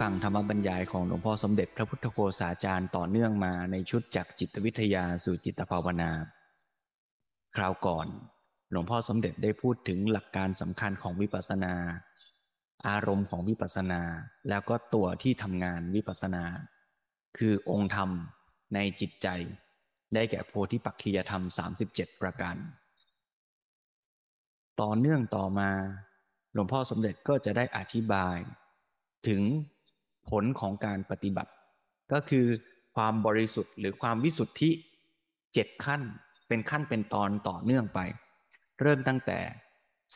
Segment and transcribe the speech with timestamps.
[0.00, 6.10] ฟังธรรมบรรยายของหลวงพ่อสมเด็จพระพุทธโฆษาจารย์ต่อเนื่องมาในชุดจากจิตวิทยาสู่จิตภาวนา
[7.56, 8.06] คราวก่อน
[8.70, 11.74] หลวงพ่อสมเด็จได้พูดถึงหลักการสำคัญของวิปัสสนา
[12.88, 14.02] อารมณ์ของวิปัสสนา
[14.48, 16.44] แล้วก็ตัวที่ทำงานวิปัสสนา
[17.38, 18.10] คือองค์ธรรม
[18.74, 19.28] ในจิตใจ
[20.14, 21.42] ได้แก่โพธิปักขียธรรม
[21.82, 22.56] 37 ประการ
[24.80, 25.70] ต่อเนื่องต่อมา
[26.54, 28.36] หลวงพ่อสมเด็จก็จะได้อธิบาย
[29.28, 29.42] ถึง
[30.28, 31.52] ผลของการปฏิบัติ
[32.12, 32.46] ก็คือ
[32.96, 34.70] ความบริสุทธิ์หรือความวิสุทธิ
[35.54, 36.02] เจ็ดขั้น
[36.48, 38.00] เป็นขั้นเป็นตอนต่อเนื่องไป
[38.80, 39.38] เริ่มตั้งแต่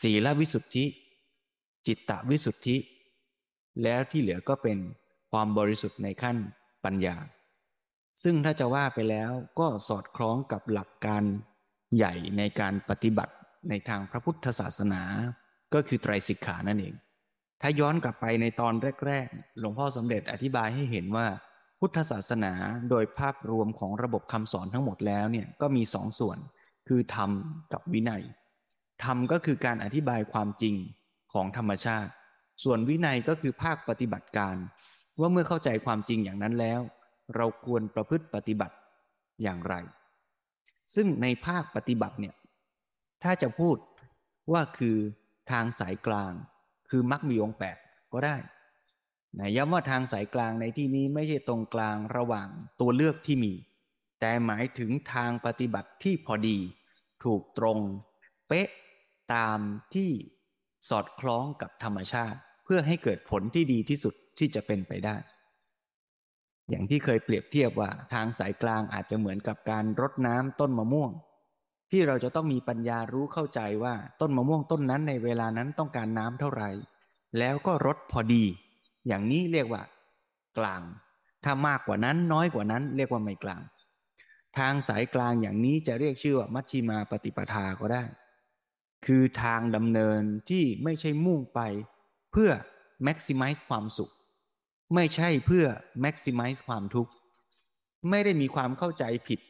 [0.00, 0.84] ศีลวิสุทธิ
[1.86, 2.76] จิตตวิสุทธิ
[3.82, 4.78] แล้วที่เหลือก็เป็น
[5.32, 6.36] ความบริสุทธิ์ในขั้น
[6.84, 7.16] ปัญญา
[8.22, 11.22] ซึ่งถ้าจะว่าไปแล้วก็สอดคล้องกับหลักการ
[11.96, 13.34] ใหญ่ในการปฏิบัติ
[13.68, 15.02] ในทางพระพุทธศาสนา
[15.74, 16.94] ก็คือไตรสิกขานั่นเอง
[17.62, 18.74] ถ้าย้อนกลับไปในตอน
[19.06, 21.26] แรก ๆ หลวงพ่อสมเด็จอธิบายให้เห็นว่า
[21.78, 22.52] พุทธศาสนา
[22.90, 26.38] โดยภาพรวมของระบบคำสอนทั้งหมดแล้วเนี่ยก็มีสองส่วน
[26.88, 27.30] คือธรรม
[27.72, 28.22] กับวินัย
[29.04, 30.74] ธรรมก็คือการอธิบายความจริง
[31.32, 32.10] ของธรรมชาติ
[32.64, 34.56] ส่วนวินัยก็คือภาคปฏิบัติการ
[35.20, 36.80] ว่าเมื่อเข้าใจความจริงอย่างนั้นแล้ว
[37.36, 38.76] เราควรประพฤติปฏิบัติ
[39.42, 39.74] อย่างไร
[40.94, 42.34] ซึ่งในภาคปฏิบัติเนี่ย
[43.22, 43.76] ถ้าจะพูด
[44.52, 44.96] ว่าคือ
[45.50, 46.32] ทางสายกลาง
[46.94, 47.76] คือมรรคมีองแปด
[48.12, 48.36] ก็ได้
[49.38, 52.48] นะย้ำว่าทางสายกลางในที่นี้ไม่ใช่ตรงกลางระหว่าง
[52.80, 53.52] ตัวเลือกที่มี
[54.20, 56.58] แต่หมายถึงทางปฏิบัติที่พอดี
[57.24, 57.78] ถูกตรง
[58.48, 58.68] เป๊ะ
[59.34, 59.58] ตาม
[59.94, 60.10] ที่
[60.88, 65.16] สอดคล้องกับธรรมชาติ เพื่อให้เกิดผลที่ดีที่สุดที่จะเป็นไปได้
[66.68, 71.10] อย่างที่เคยเปรียบเทียบว่าทางสายกลางอาจจะเหมือนกับการรดน้ำต้นมะม่วง
[71.94, 76.70] ที่เราจะต้องมีปัญญารู้เข้าใจว่าต้นมะม่วงต้นนั้นในเวลานั้นต้องการน้ำเท่าไหร่
[77.38, 78.44] แล้วก็รดพอดี
[79.06, 79.82] อย่างนี้เรียกว่า
[80.58, 80.82] กลาง
[81.44, 83.62] ถ้ามากกว่านั้นน้อยกว่านั้นเรียกว่าไม่กลาง
[84.58, 88.02] ทางสายกลางอย่างนี้จะเรียกชื่อว่ามัชชิมาปฏิปทาก็ได้
[89.06, 90.20] คือทางดำเนิน
[90.50, 91.60] ที่ไม่ใช่มุ่งไป
[92.32, 92.50] เพื่อ
[93.06, 94.12] maximize ความสุข
[94.94, 95.66] ไม่ใช่เพื่อ
[96.04, 97.12] maximize ความทุกข์
[98.10, 99.40] ไม่ได้มีความเข้าใจผิด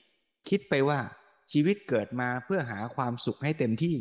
[0.49, 1.01] คิดไปว่า
[1.53, 3.97] ชีวิตเกิดมาเพื่อหาความสุขให้เต็มที่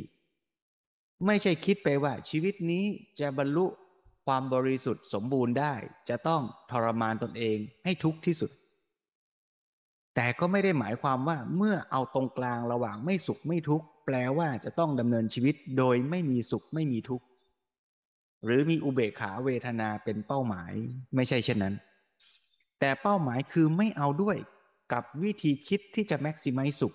[1.25, 2.85] ไม่ใช่คิดไปว่าชีวิตนี้
[3.19, 3.65] จะบรรลุ
[4.25, 5.73] ความบริสุทธิ์สมบูรณ์ได้
[6.09, 6.41] จะต้อง
[6.71, 8.51] ทรมานตนเองให้ทุกข์ที่สุด
[10.15, 17.25] แต่ก็ไม่ได้หมายความว่าเมื่อเอาตรงกลางระหว่างไม่สุขไม่ทุกข์แปลว่าจะต้องดำเนินชีวิตโดยไม่มีสุขไม่มีทุกข์
[18.45, 20.71] หรือมีอุเบกขาเวทนาเป็นเป้าหมาย
[21.15, 21.75] ไม่ใช่เช่นนั้น
[22.79, 24.37] แต่เป้าหมายคือไม่เอาด้วย
[24.93, 26.93] กับวิธีคิดที่จะแม็กซิมัยสุข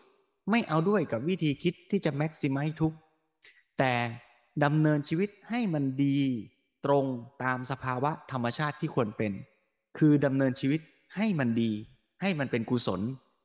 [0.50, 2.94] ไม่เอาด้วยกับวิธีคิดที่จะแม็กซิมัยทุก
[3.78, 3.94] แต่
[4.64, 6.18] ดำเนินชีวิตให้มันดี
[6.84, 7.04] ตรง
[7.42, 9.32] ตามสภาวะธรรมชาติที่ควรเป็น
[9.98, 10.80] คือดำเนินชีวิต
[11.16, 11.72] ให้มันดี
[12.22, 13.00] ให้มันเป็นกุศล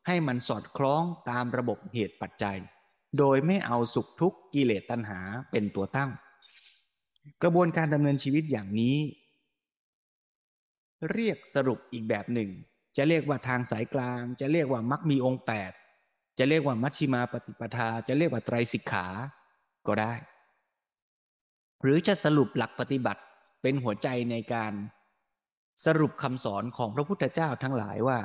[0.07, 2.57] ให้มันสอดคล้องตามระบบเหตุปัจจัย
[3.17, 5.19] โดยไม่เอาสุขทุกข์กิเลสตัณหา
[5.51, 6.11] เป็นตัวตั้ง
[7.43, 8.97] กระบวนการดำเนินชีวิตอย่างนี้
[11.11, 12.49] เรียกสรุปอีกแบบหนึ่ง
[12.97, 15.71] จะเรียกว่าทางสายกลาง จะเรียกว่ามัคมีองค์แปด
[16.43, 19.05] จะเรียกว่ามัชชิมาปฏิปทา จะเรียกว่าไตรสิกขา
[19.87, 20.13] ก็ได้
[21.81, 23.21] หรือจะสรุปหลักปฏิบัติ
[23.61, 24.73] เป็นหัวใจในการ
[25.85, 28.19] สรุปคำสอนของพระพุทธเจ้าทั้งหลายว่า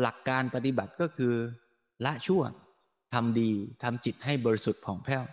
[0.00, 1.34] หลักการปฏิบัติก็คือ
[2.04, 2.42] ละชั่ว
[3.14, 3.50] ทำดี
[3.82, 5.24] ทำจิตให้บริสุทธิ์ผ่องแผ้ว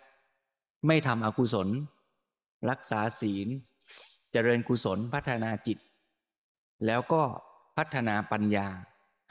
[0.88, 1.67] ไม่ทำอกุศล
[2.69, 3.47] รักษาศีล
[4.31, 5.78] เจริญกุศลพัฒนาจิต
[6.85, 7.22] แล้วก็
[7.78, 8.67] พัฒนาปัญญา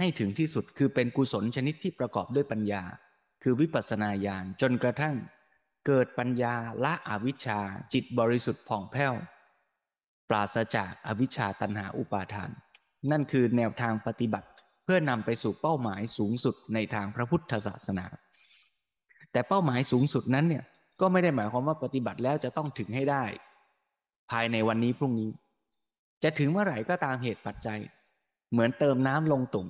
[0.03, 2.83] ให้ถึงที่สุดคือเป็นกุศลชนิดที่ประกอบด้วยปัญญา
[3.43, 5.15] คือวิปัสสนาญาณจนกระทั่ง
[5.87, 6.55] เกิดปัญญา
[6.85, 7.61] ละอวิชชา
[7.93, 9.15] จิตบริสุทธิ์ผ่องแผ้ว
[10.29, 12.51] ปราศจากอวิชชาตันหาอุปาทาน
[13.11, 14.49] นั่นคือแนวทางปฏิบัติ
[14.85, 18.07] เพื่อนำไปสู่เป้าหมายสูงสุดในทางพระพุทธศาสนา
[19.33, 20.65] แต่เป้าหมายสูงสุดนั้นเนี่ย
[21.01, 23.25] ก็ไม่ได้หมายความว่าปฏิบัติแล้วจะต้องถึงให้ได้
[24.31, 25.31] ภายในวันนี้พรุ่งนี้
[26.23, 27.81] จะถึงเมื่อไหร่ก็ตามเหตุปัจจัย
[28.51, 29.67] เหมือนเติมน้ำลงตุ่ม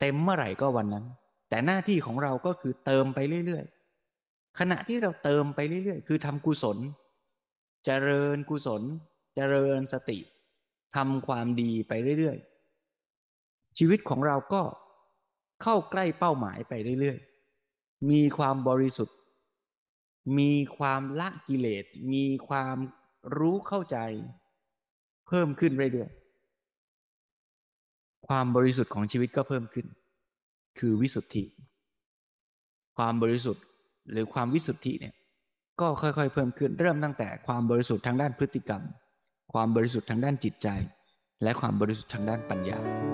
[0.00, 1.04] เต็มเมื่อไหร่ก็วันนั้น
[1.48, 6.78] แต่หน้าที่ของเราก็คือเติมไปเรื่อยๆ ขณะที่เราเติมไปเรื่อยๆ คือทำกุศล
[7.84, 8.82] เจริญกุศล
[9.34, 10.18] เจริญสติ
[10.96, 14.62] ทำความดีไปเรื่อยๆ ชีวิตของเราก็
[15.62, 19.16] เข้าใกล้เป้าหมายไปเรื่อยๆ มีความบริสุทธิ์
[20.38, 22.76] มีความละกิเลส มีความ
[23.38, 23.98] รู้เข้าใจ
[25.26, 26.19] เพิ่มขึ้นเรื่อยๆ
[28.30, 29.86] ความบริสุทธิ์ของชีวิตก็เพิ่มขึ้น
[30.78, 31.44] คือวิสุทธิ
[32.96, 33.64] ความบริสุทธิ์
[34.12, 35.14] หรือความวิสุทธิเนี่ย
[35.80, 38.82] ก็ค่อยๆ เพิ่มขึ้น เริ่มตั้งแต่ความบริสุทธิ์ทางด้านพฤติกรรม
[39.52, 40.68] ความบริสุทธิ์ทางด้านจิตใจ
[41.42, 43.09] และความบริสุทธิ์ทางด้านปัญญา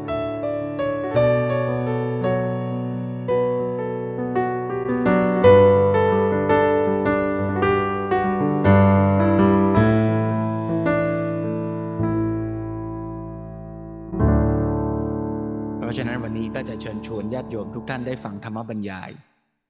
[17.46, 19.10] ติโยมทุกท่านได้ฟังธรรมบรรยาย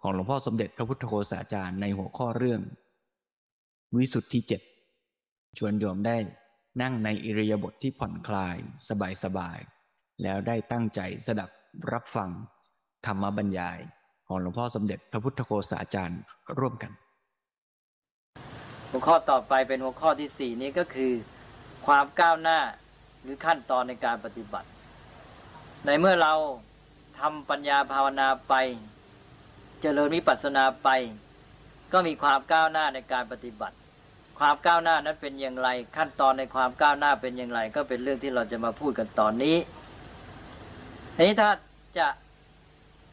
[0.03, 2.61] ของหลวงพ่อสมเด็จพระพุทธโฆษาจารย์ในหัวข้อเรื่อง
[3.97, 4.63] วิสุทธิเจ็ด
[5.59, 6.17] ชวนโยมได้
[6.83, 8.57] นั่งในอิริยาบถทที่ผ่อนคลาย
[9.25, 11.51] สบายๆแล้วได้ตั้งใจสดับ
[11.93, 12.31] รับฟัง
[13.07, 13.79] ธรรมบรรยาย
[14.27, 16.21] ของหลวงพ่อสมเด็จพระพุทธโฆษาจารย์
[16.59, 16.93] ร่วมกัน
[18.91, 21.13] หัวข้อต่อไปเป็นหัวข้อที่สี่นี้ก็คือ
[21.87, 22.59] ความก้าวหน้า
[23.23, 24.69] หรือขั้นตอนในการปฏิบัติ
[25.87, 26.35] ในเมื่อเรา
[27.19, 28.55] ทำปัญญาภาวนาไป
[29.83, 30.89] เจริญวิปัสสนาไป
[31.93, 33.77] ก็มีความก้าวหน้าในการปฏิบัติ
[34.39, 39.57] ความก้าวหน้านั้นเป็นอย่างไร ขั้นตอนในความก้าวหน้าเป็นอย่างไร ก็เป็นเรื่องที่เราจะมาพูดกันตอนนี้
[41.17, 41.51] ทีนี้ถ้า
[41.99, 42.09] จะ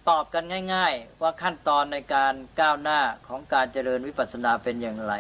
[0.09, 5.13] ตอบกันง่าย ๆ ว่าขั้นตอนในการก้าวหน้าของการเจริญวิปัสสนาเป็นอย่างไร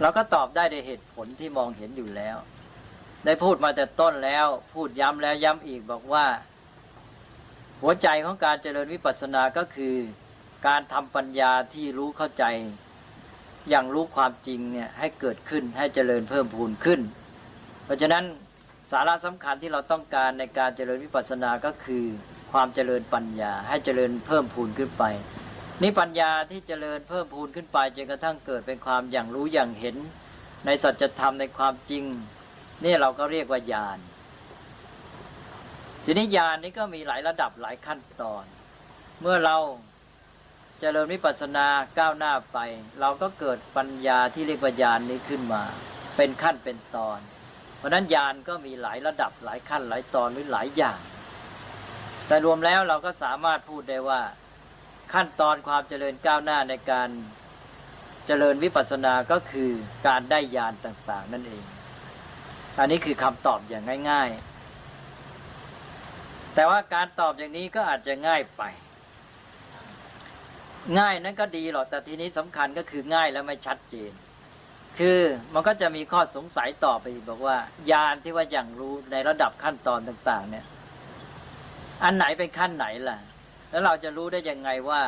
[0.00, 2.36] เราก็ตอบได้ในเหตุผลที่มองเห็นอยู่แล้ว
[3.24, 6.24] ได้พูดมาแต่ต้นแล้ว พูดย้ำแล้วย้ำอีกบอกว่า
[7.82, 9.94] หัวใจของการเจริญวิปัสสนาก็คือ
[10.66, 12.44] การทำปัญญาที่รู้เข้าใจ
[13.68, 17.00] อย่างรู้ความจริงเนี่ยให้เกิดขึ้นให้เจริญเพิ่มพูนขึ้น
[17.84, 18.24] เพราะฉะนั้น
[18.90, 22.04] สาระสำคัญที่เราต้องการในการเจริญวิปัสสนาก็คือ
[22.52, 25.04] ความเจริญปัญญาให้เจริญเพิ่มพูนขึ้นไป
[25.82, 29.96] นี่ปัญญาที่เจริญเพิ่มพูนขึ้นไปจนกระทั่งเกิดเป็นความอย่างรู้อย่างเห็น
[30.66, 32.04] ในสัจธรรมในความจริง
[32.84, 33.98] นี่เราก็เรียกว่าญาณ
[36.08, 38.44] ทีนี้ญาณนี้ก็มีหลายระดับหลายขั้นตอน
[39.20, 41.66] เมื่อเราจเจริญวิปัสสนา
[41.98, 42.58] ก้าวหน้าไป
[43.00, 45.62] เราก็เกิดปัญญาที่เรียกว่าญาณนนี้ขึ้นมา
[46.16, 47.18] เป็นขั้นเป็นตอน
[47.76, 50.98] เพราะนั้นญาณก็มีหลายระดับหลายขั้นหลายตอนหรือหลายอย่าง
[52.26, 54.20] แต่รวมแล้วเราก็สามารถพูดได้ว่า
[55.12, 57.08] ขั้นตอนความเจริญก้าวหน้าในการ
[58.26, 59.70] เจริญวิปัสสนาก็คือ
[60.06, 61.64] การได้ญาณต่าง ๆ นั่นเอง
[62.78, 64.55] อันนี้คือคำตอบอย่างง่าย ๆ
[66.56, 68.62] แต่ว่าการตอบอย่างนี้ก็อาจจะง่ายไป
[70.98, 74.12] ง่ายนั้นก็ดีหรอกแต่ทีนี้สำคัญก็คือง่ายแล้วไม่ชัดเจน
[74.98, 75.20] คือ
[75.54, 77.56] มันก็จะมีข้อสงสัยต่อไปบอกว่า
[77.90, 80.64] ยานที่ว่าอย่างรู้ในระดับขั้นตอนต่าง ๆ เนี่ย
[82.04, 83.18] อันไหนเป็นขั้นไหนล่ะ
[83.70, 85.02] แล้วเราจะรู้ได้ยังไงว่า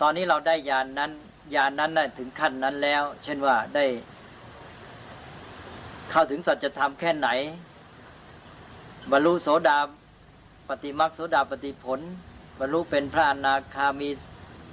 [0.00, 1.12] ตอนนี้เราได้ยานนั้น
[1.56, 3.86] ยานนั้นน่ะถึงขั้นนั้นแล้ว เช่นว่าได้
[6.10, 7.28] เข้าถึงสัจธรรมแค่ไหน
[9.10, 9.78] บรรลุโสดา
[10.70, 12.00] ปฏิมักโสดาปฏิผล
[12.58, 14.10] บรรลุเป็นพระอนาคามี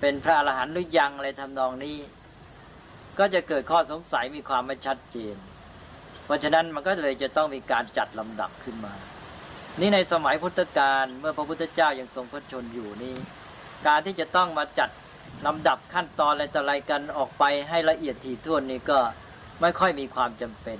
[0.01, 1.97] เป็นพระอรหันต์หรือยังอะไรทำนองนี้
[3.19, 5.35] ก็จะเกิดข้อสงสัยมีความไม่ชัดเจน
[6.25, 8.93] เพราะฉะนั้นมันก็เลยจะต้องมีการจัดลำดับขึ้นมา
[9.79, 13.15] นี่ในสมัยพุทธกาลเมื่อพระพุทธเจ้ายังทรงพระชนอยู่นี้
[13.87, 14.89] การที่จะต้องมาจัด
[15.45, 18.99] ลำดับขั้นตอนอะไรต่ออะไรกันออกไปให้ละเอียดถี่ถ้วนนี้ก็
[19.61, 20.79] ไม่ค่อยมีความจำเป็น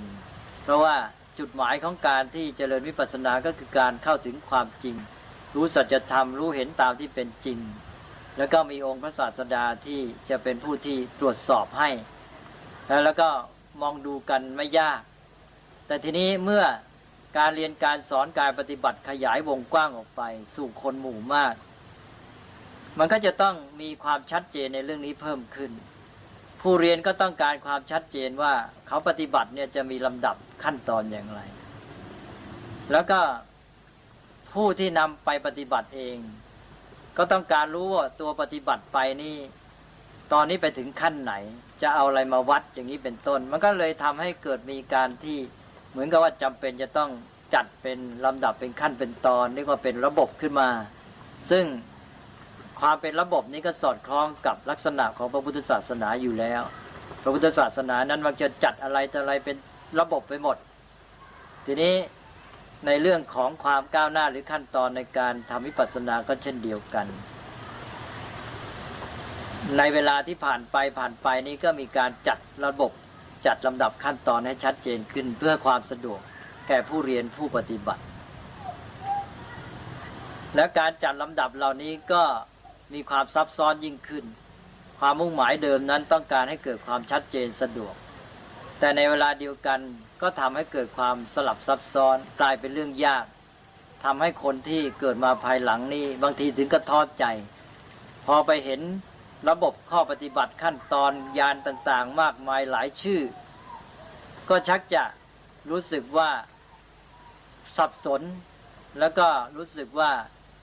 [0.63, 0.95] เพราะว่า
[1.39, 4.96] จุดหมายของการที่เจริญวิปัสสนาก็คือการเข้าถึงความจริง
[5.56, 7.60] รู้สัจธรรมรู้เห็นตามที่เป็นจริง
[8.38, 11.89] แล้วก็มีองค์พระศาสดาที่จะเป็นผู้ที่ตรวจสอบให้
[13.06, 13.29] แล้วก็
[13.82, 15.01] มองดูกันไม่ยาก
[15.88, 16.63] แต่ทีนี้เมื่อ
[17.38, 20.22] การเรียนการสอนการปฏิบัติขยายวงกว้างออกไป
[20.56, 21.53] สู่คนหมู่มาก
[23.00, 25.72] มันก็จะต้องมีความชัดเจนในเรื่องนี้เพิ่มขึ้น
[26.69, 28.53] ผู้เรียนก็ต้องการความชัดเจนว่า
[28.88, 31.39] เขาปฏิบัติเนี่ยจะมีลำดับขั้นตอนอย่างไร
[32.91, 33.19] แล้วก็
[34.53, 36.17] ผู้ที่นำไปปฏิบัติเอง
[37.17, 39.38] ก็ต้องการรู้ว่าตัวปฏิบัติไปนี่
[40.33, 41.33] ตอนนี้ไปถึงขั้นไหน
[41.81, 45.38] จะเอาอะไรมาวัดอย่างนี้เป็นต้น มันก็เลยทำให้เกิดมีการที่
[45.91, 47.09] เหมือนกับว่าจำเป็นจะต้อง
[47.53, 50.69] จัดเป็นลำดับเป็นขั้นเป็นตอนเรียกว่าเป็นระบบขึ้นมา
[51.51, 51.65] ซึ่ง
[52.79, 56.62] ความเป็นระบบนี้ก็สอดคล้องกับลักษณะของพระพุทธศาสนาอยู่แล้ว
[57.24, 59.55] พระพุทธศาสนานั้นมันจะจัดอะไรแต่อะไรเป็น
[60.00, 60.57] ระบบไปหมด
[61.65, 61.96] ทีนี้
[62.86, 67.07] ในเรื่องของความก้าวหน้าหรือขั้นตอนในการทำวิปัสสนาก็เช่นเดียวกัน
[69.77, 72.91] ในเวลาที่ผ่านไปผ่านไปนี้ก็มีการจัดระบบ
[73.46, 76.19] จัดลำดับขั้นตอนให้ชัดเจนขึ้นเพื่อความสะดวก
[76.67, 78.03] แก่ผู้เรียนผู้ปฏิบัติ
[80.55, 82.24] และการจัดลำดับเหล่านี้ก็
[82.94, 84.25] มีความซับซ้อนยิ่งขึ้น
[85.00, 87.94] ความมุ่งหมายเดิมนั้นต้องการให้เกิดความชัดเจนสะดวก
[88.79, 89.79] แต่ในเวลาเดียวกัน
[90.22, 93.25] ก็ทำให้เกิดความสลับซับซ้อนกลายเป็นเรื่องยาก
[94.03, 97.25] ทำให้คนที่เกิดมาภายหลังนี้บางทีถึงกระท้อใจ
[98.25, 98.82] พอไปเห็น
[99.50, 103.22] ระบบข้อปฏิบัติขั้นตอนยานต่างๆ มากมายหลายชื่อ
[104.50, 105.03] ก็ชักจะ
[105.70, 106.29] รู้สึกว่า
[107.77, 108.22] สับสน
[109.00, 109.27] แล้วก็
[109.58, 110.12] รู้สึกว่า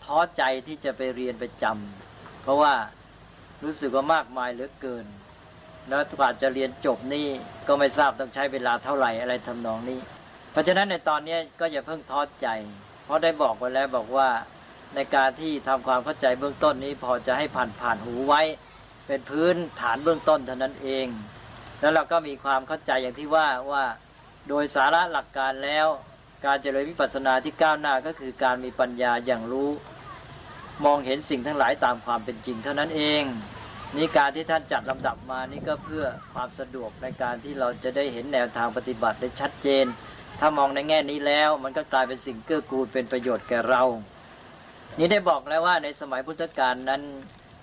[0.05, 2.04] ท้อใจที่จะไปเรียนไปจำ
[2.45, 2.75] เพราะว่า
[3.65, 5.07] รู้สึกว่ามากมายเหลือเกิน
[5.89, 7.27] แล้วกว่าจะเรียนจบนี่
[7.69, 10.01] ก็ไม่ทราบต้องใช้เวลาเท่าไหร่อะไรทำนองนี้
[10.53, 12.49] เพราะฉะนั้นในตอนนี้ก็อย่าเพิ่งท้อใจ
[13.05, 14.29] เพราะได้บอกไว้แล้วบอกว่า
[14.95, 18.43] ในการที่ทำความเข้าใจเบื้องต้นนี้ พอจะให้ผ่านผ่านหูไว้
[19.07, 21.07] เป็นพื้นฐานเบื้องต้นเท่านั้นเอง
[21.81, 23.85] แล้วเราก็มีความเข้าใจอย่างที่ว่าว่า
[24.49, 25.87] โดยสาระหลักการแล้ว
[26.45, 29.71] การเจริญวิปัสสนาที่ก้าวหน้าก็คือการมีปัญญาอย่างรู้
[30.85, 33.23] มองเห็นสิ่งทั้งหลายตามความเป็นจริง เท่านั้นเอง
[33.97, 39.87] นี่การที่ท่านจัดลำดับมานี่ก็เพื่อความสะดวกในการที่เราจะได้เห็นแนวทางปฏิบัติได้ชัดเจน
[40.41, 43.83] ถ้ามองในแง่นี้แล้ว มันก็กลายเป็นสิ่งเกื้อกูลเป็นประโยชน์แก่เรา
[44.99, 47.03] นี่ได้บอกแล้วว่าในสมัยพุทธกาลนั้น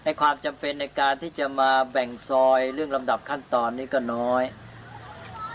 [0.04, 4.44] ในความจำเป็นในการที่จะมาแบ่งซอยเรื่องลำดับขั้นตอนนี้ก็น้อย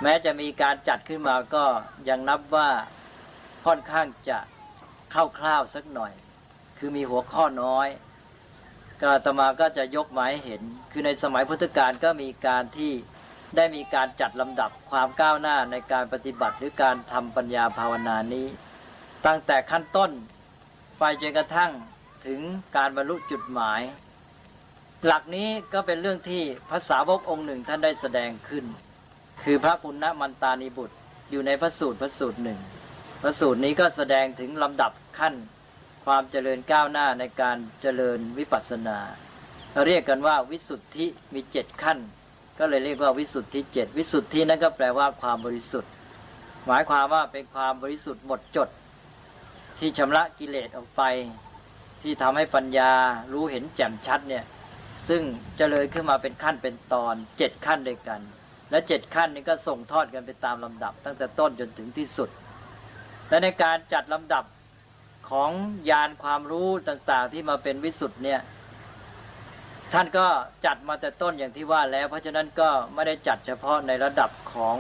[0.03, 1.65] แม้จะมีการจัดขึ้นมาก็
[2.09, 2.69] ยังนับว่า
[3.67, 4.39] ค่อนข้างจะ
[5.13, 6.13] คร่าวๆสักหน่อย
[6.78, 7.88] คือมีหัวข้อน้อย
[9.02, 12.92] ก็ตมาก็จะยกมาให้เห็น คือในสมัยพุทธกาลก็มีการที่
[13.56, 18.47] ได้มีการจัดลำดับความก้าวหน้าในการปฏิบัติหรือการทำปัญญาภาวนานี้
[19.26, 20.11] ตั้งแต่ขั้นต้น
[20.99, 21.73] ไปจนกระทั่ง
[22.26, 22.40] ถึง
[22.76, 23.80] การบรรลุจุดหมาย
[25.06, 28.64] หลักนี้ก็เป็นเรื่องที่ภาษาวกองค์หนึ่งท่านได้แสดงขึ้น
[29.42, 30.97] คือพระปุณณมันตานิบุตร
[31.30, 32.59] อยู่ในพระสูตรพระสูตรหนึ่ง
[33.23, 35.35] พระสูตรนี้ก็แสดงถึงลำดับขั้น
[36.07, 38.99] ความเจริญก้าวหน้าในการเจริญวิปัสสนา
[39.73, 41.99] เราเรียกกันว่าวิสุทธิมีเจ็ดขั้น
[42.59, 45.91] ก็เลยเรียกว่าวิสุทธิเจ็ดวิสุทธินั้นก็แปลว่าความบริสุทธิ์
[46.67, 48.69] หมายความว่าเป็นความบริสุทธิ์หมดจด
[49.79, 51.03] ที่ชำระกิเลสออกไป
[52.03, 52.93] ที่ทำให้ปัญญา
[53.33, 54.45] รู้เห็นแจ่มชัดเนี่ย
[55.09, 55.23] ซึ่ง
[55.57, 58.21] เจริญขึ้นมาเป็นขั้นเป็นตอนเจ็ดขั้นด้วยกัน
[58.71, 62.29] และเจ็ดขั้นนี้ก็ส่งทอดกันไปตามลำดับ ตั้งแต่ต้นจนถึงที่สุด
[63.29, 64.45] และในการจัดลำดับ
[65.30, 65.50] ของ
[65.90, 68.40] ยานความรู้ต่างๆ ที่มาเป็นวิสุทธ์เนี่ย
[69.92, 70.26] ท่านก็
[70.66, 74.76] จัดมาแต่ต้นอย่างที่ว่าแล้ว เพราะฉะนั้นก็ไม่ได้จัดเฉพาะในระดับของ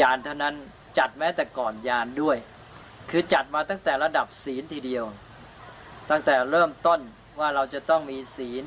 [0.00, 0.54] ยานเท่านั้น
[0.98, 2.36] จัดแม้แต่ก่อนยานด้วย
[3.10, 5.04] คือจัดมาตั้งแต่ระดับศีลทีเดียว
[6.10, 7.00] ตั้งแต่เริ่มต้น
[7.40, 8.64] ว่าเราจะต้องมีศีล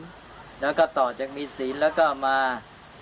[0.61, 2.37] แล้วก็ต่อจากมีศีลแล้วก็มา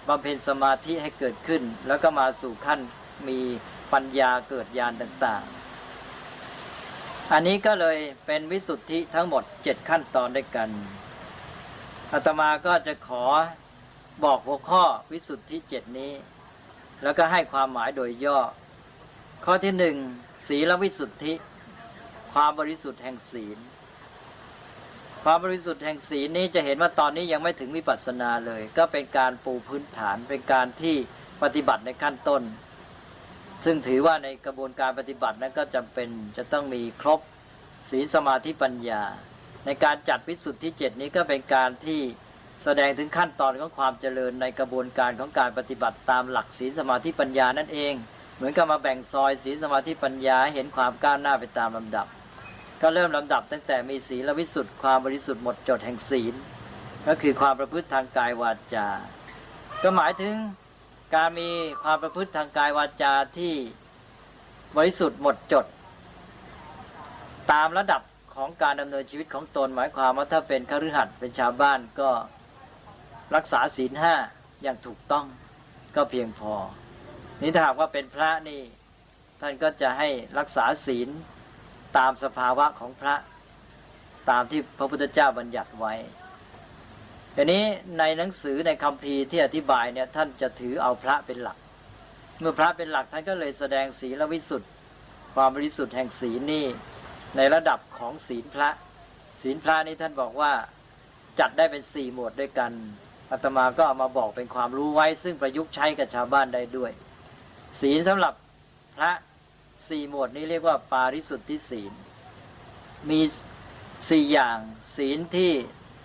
[0.07, 2.79] บำเพ็ญสมาธิให้เกิดขึ้น แล้วก็มาสู่ขั้น
[3.27, 3.39] มี
[3.93, 5.64] ปัญญาเกิดญาณต่างๆ
[7.31, 10.69] อันนี้ก็เลยเป็นวิสุทธิทั้งหมดเจ็ดขั้นตอนด้วยกัน
[12.13, 13.23] อาตมาก็จะขอ
[14.23, 16.13] บอกหัวข้อวิสุทธิเจ็ดนี้
[17.03, 18.39] แล้วก็ให้ความหมายโดยย่อ
[19.45, 19.95] ข้อที่หนึ่ง
[20.47, 21.33] ศีลวิสุทธิ
[22.33, 23.57] ความบริสุทธิ์แห่งศีล
[25.23, 30.95] ความบริสุทธิ์แห่งศีลนี้จะเห็นว่าตอนนี้ยังไม่ถึงวิปัสสนาเลย ก็เป็นการปูพื้นฐานเป็นการที่
[31.43, 32.41] ปฏิบัติในขั้นต้น
[33.65, 37.19] ซึ่งถือว่าในกระบวนการปฏิบัตินั้นก็จำเป็นจะต้องมีครบ
[37.89, 39.03] ศีลสมาธิปัญญา
[39.65, 42.01] ในการจัดวิสุทธิเจ็ดนี้ก็เป็นการที่
[42.63, 47.93] แสดงถึงขั้นตอนของความเจริญในกระบวนการของการปฏิบัติตามหลักศีลสมาธิปัญญานั่นเอง
[48.35, 52.07] เหมือนกับมาแบ่งซอยศีลสมาธิปัญญาเห็นความก้าวหน้าไปตามลำดับ
[52.81, 56.33] ก็เริ่มลำดับตั้งแต่มีศีลวิสุทธิความบริสุทธิ์หมดจดแห่งศีล
[57.07, 58.87] ก็คือความประพฤติทางกายวาจา
[59.83, 60.35] ก็หมายถึง
[61.13, 61.49] การมี
[61.83, 63.55] ความประพฤติทางกายวาจาที่
[64.75, 65.65] บริสุทธิ์หมดจด
[67.51, 68.01] ตามระดับ
[68.35, 72.09] ของการดำเนินชีวิตของตนหมายความว่าถ้าเป็นคฤหัสถ์เป็นชาวบ้านก็
[73.35, 74.15] รักษาศีลห้า
[74.63, 75.25] อย่างถูกต้อง
[75.95, 76.53] ก็เพียงพอ
[77.41, 78.61] นี่ถ้าหากว่าเป็นพระนี่
[79.41, 80.09] ท่านก็จะให้
[80.39, 81.09] รักษาศีล
[81.97, 83.15] ตามสภาวะของพระ
[84.29, 85.93] ตามที่พระพุทธเจ้าบัญญัติไว้
[87.37, 87.63] ทีนี้
[87.99, 91.57] ในหนังสือในคำพีที่อธิบายเนี่ยท่านจะถือเอาพระเป็นหลัก
[92.39, 94.71] เมื่อพระเป็นหลักท่านก็เลยแสดงศีลวิสุทธิ์
[95.35, 96.65] ความบริสุทธิ์แห่งศีลนี่
[97.37, 98.69] ในระดับของศีลพระ
[99.41, 100.51] ศีลพระนี่ท่านบอกว่า
[101.39, 102.71] จัดได้เป็นสี่หมวดด้วยกัน
[103.31, 106.91] อาตมาก็เอามาบอกเป็นความรู้ไว้ ซึ่งประยุกต์ใช้กับชาวบ้านได้ด้วย
[107.81, 108.33] ศีลสำหรับ
[108.97, 109.11] พระ
[109.89, 111.91] สี่หมวดนี้เรียกว่า ปาริสุทธิศีล
[113.09, 113.19] มี
[114.09, 114.57] สี่อย่าง
[114.97, 115.51] ศีลที่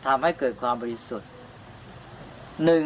[0.06, 1.30] ทำให้เกิดความบริสุทธิ์
[2.64, 2.84] หนึ่ง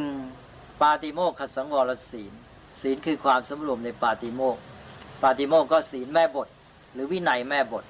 [0.83, 2.33] ปาติโมกขสังวรศีล
[2.81, 4.57] ศีลคือความสำรวมในปาติโมก
[5.23, 6.49] ปาติโมกก็ศีลแม่บท
[6.93, 7.85] หรือวินัยแม่บท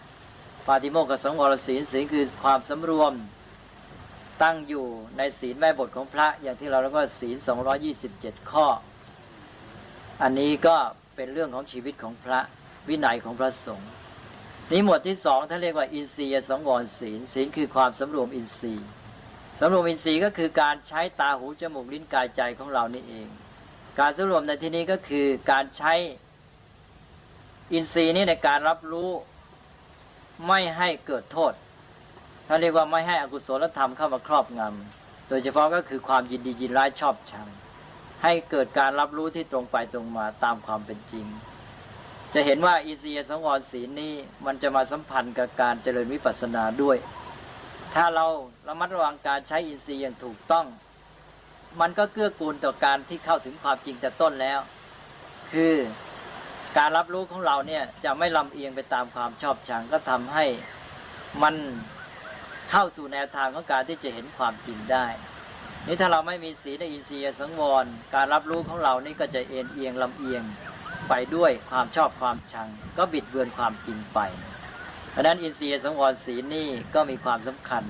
[0.69, 3.12] ปาติโมกขสังวรศีลศีลคือความสำรวม
[4.43, 7.37] ตั้งอยู่ในศีลแม่บทของพระ อย่างที่เราเรียกว่าศีล
[7.93, 8.66] 227ข้อ
[10.23, 10.76] อันนี้ก็
[11.16, 12.40] เป็นเรื่องของชีวิตของพระ
[12.88, 13.90] วินัยของพระสงฆ์
[14.71, 18.88] นี้หมวดที่สองท่านเรียกว่าอินทรียสังวรศีลศีลคือความสำรวมอินทรีย์
[19.58, 23.28] สำรวมอินทรีย์ก็คือการใช้ตาหูจมูกลิ้นกายใจของเรานี่เอง
[23.99, 25.94] การสำรวมในที่นี้ก็คือการใช้
[27.73, 29.11] อินทรีย์นี้ในการรับรู้
[30.49, 31.52] ไม่ให้เกิดโทษ
[32.46, 37.49] ท่านเรียกว่าไม่ให้อกุศลธรรมเข้ามาครอบงำ โดยเฉพาะก็คือความยินดียินร้ายชอบชัง
[38.23, 41.26] ให้เกิดการรับรู้ที่ตรงไปตรงมาตามความเป็นจริง
[42.32, 44.14] จะเห็นว่าอินทรีย์สังวรศีลนี้
[44.46, 46.96] มันจะมาสัมพันธ์กับการเจริญวิปัสสนาด้วย
[47.94, 48.26] ถ้าเรา
[48.68, 50.66] ระมัดระวังการใช้อินทรีย์อย่างถูกต้อง
[51.80, 54.60] มันก็เกื้อกูลต่อการที่เข้าถึงความจริงแต่ต้นแล้ว
[55.52, 55.74] คือ
[56.78, 60.44] การรับรู้ของเราเนี่ยจะไม่ลำเอียงไปตามความชอบชังก็ทำให้
[61.42, 61.54] มัน
[62.70, 65.06] เข้าสู่แนวทางของการที่จะเห็นความจริงได้
[65.86, 67.84] นี่ถ้าเราไม่มีศีลในอินทรีย์สังวร
[68.14, 70.42] การรับรู้ของเรานี่ก็จะเอ็นเอียงลำเอียง
[71.08, 74.18] ไปด้วยความชอบความชัง ก็บิดเบือนความจริงไป
[75.14, 77.85] เพราะนั้นอินทรีย์สังวรศีลนี่ก็มีความสำคัญ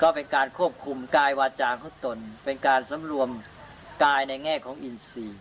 [0.00, 3.28] ก็เป็นการควบคุมกายวาจาของตน เป็นการสำรวม
[4.04, 5.40] กายในแง่ของอินทรีย์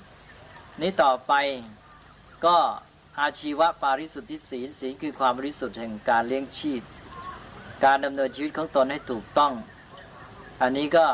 [0.81, 1.33] นี้ต่อไป
[2.45, 2.57] ก็
[3.19, 6.81] อาชีวะปาริสุทธิศีลศีลคือความบริสุทธิ์แห่งการเลี้ยงชีพ
[7.85, 9.53] การดำเนินชีวิตของตนให้ถูกต้อง
[10.61, 11.07] อันนี้ก็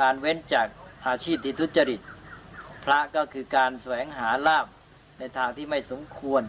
[0.00, 0.66] การเว้นจาก
[1.06, 2.00] อาชีพที่ทุจริต
[2.84, 4.66] พระก็คือการแสวงหาลาบ
[5.18, 6.42] ในทางที่ไม่สมควร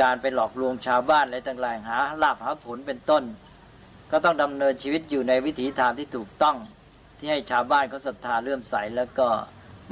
[0.00, 3.24] การไปหลอกลวงชาวบ้านอะไรต่างๆหาลาบหาผลเป็นต้น
[4.10, 6.56] ก็ต้องดำเนินชีวิตอยู่ในวิถีทางที่ถูกต้อง
[7.18, 9.28] ที่ให้ชาวบ้านเขาศรัทธาเลื่อมใสแล้วก็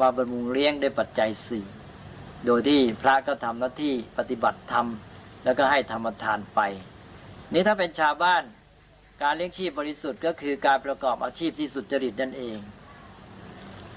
[0.01, 1.65] มาบำรุงเลี้ยงด้วยปัจจัยสี่
[2.47, 4.87] โดยที่พระก็ทำหน้าที่ปฏิบัติธรรม
[5.45, 6.61] แล้วก็ให้ธรรมทานไป
[7.53, 8.43] นี้ถ้าเป็นชาวบ้าน
[9.23, 12.59] การเลี้ยงชีพบริสุทธิ์ก็คือการประกอบอาชีพที่สุจริตนั่นเอง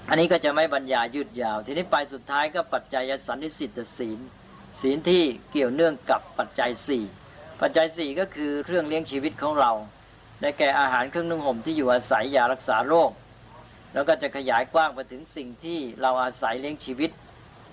[0.08, 4.18] อันนี้ก็จะไม่บรรยายยืดยาว ทีนี้ไปสุดท้ายก็ปัจจัยสันนิสิตศีล
[4.80, 7.04] ศีลที่เกี่ยวเนื่องกับปัจจัยสี่
[7.60, 9.72] ปัจจัยสี่ก็คือเครื่องเลี้ยงชีวิตของเรา
[10.40, 13.10] ได้แก่อาหารเครื่องนุ่งห่มที่อยู่อาศัยยารักษาโรค
[13.92, 17.10] แล้วก็จะขยายกว้างไปถึงสิ่งที่เราอาศัยเลี้ยงชีวิต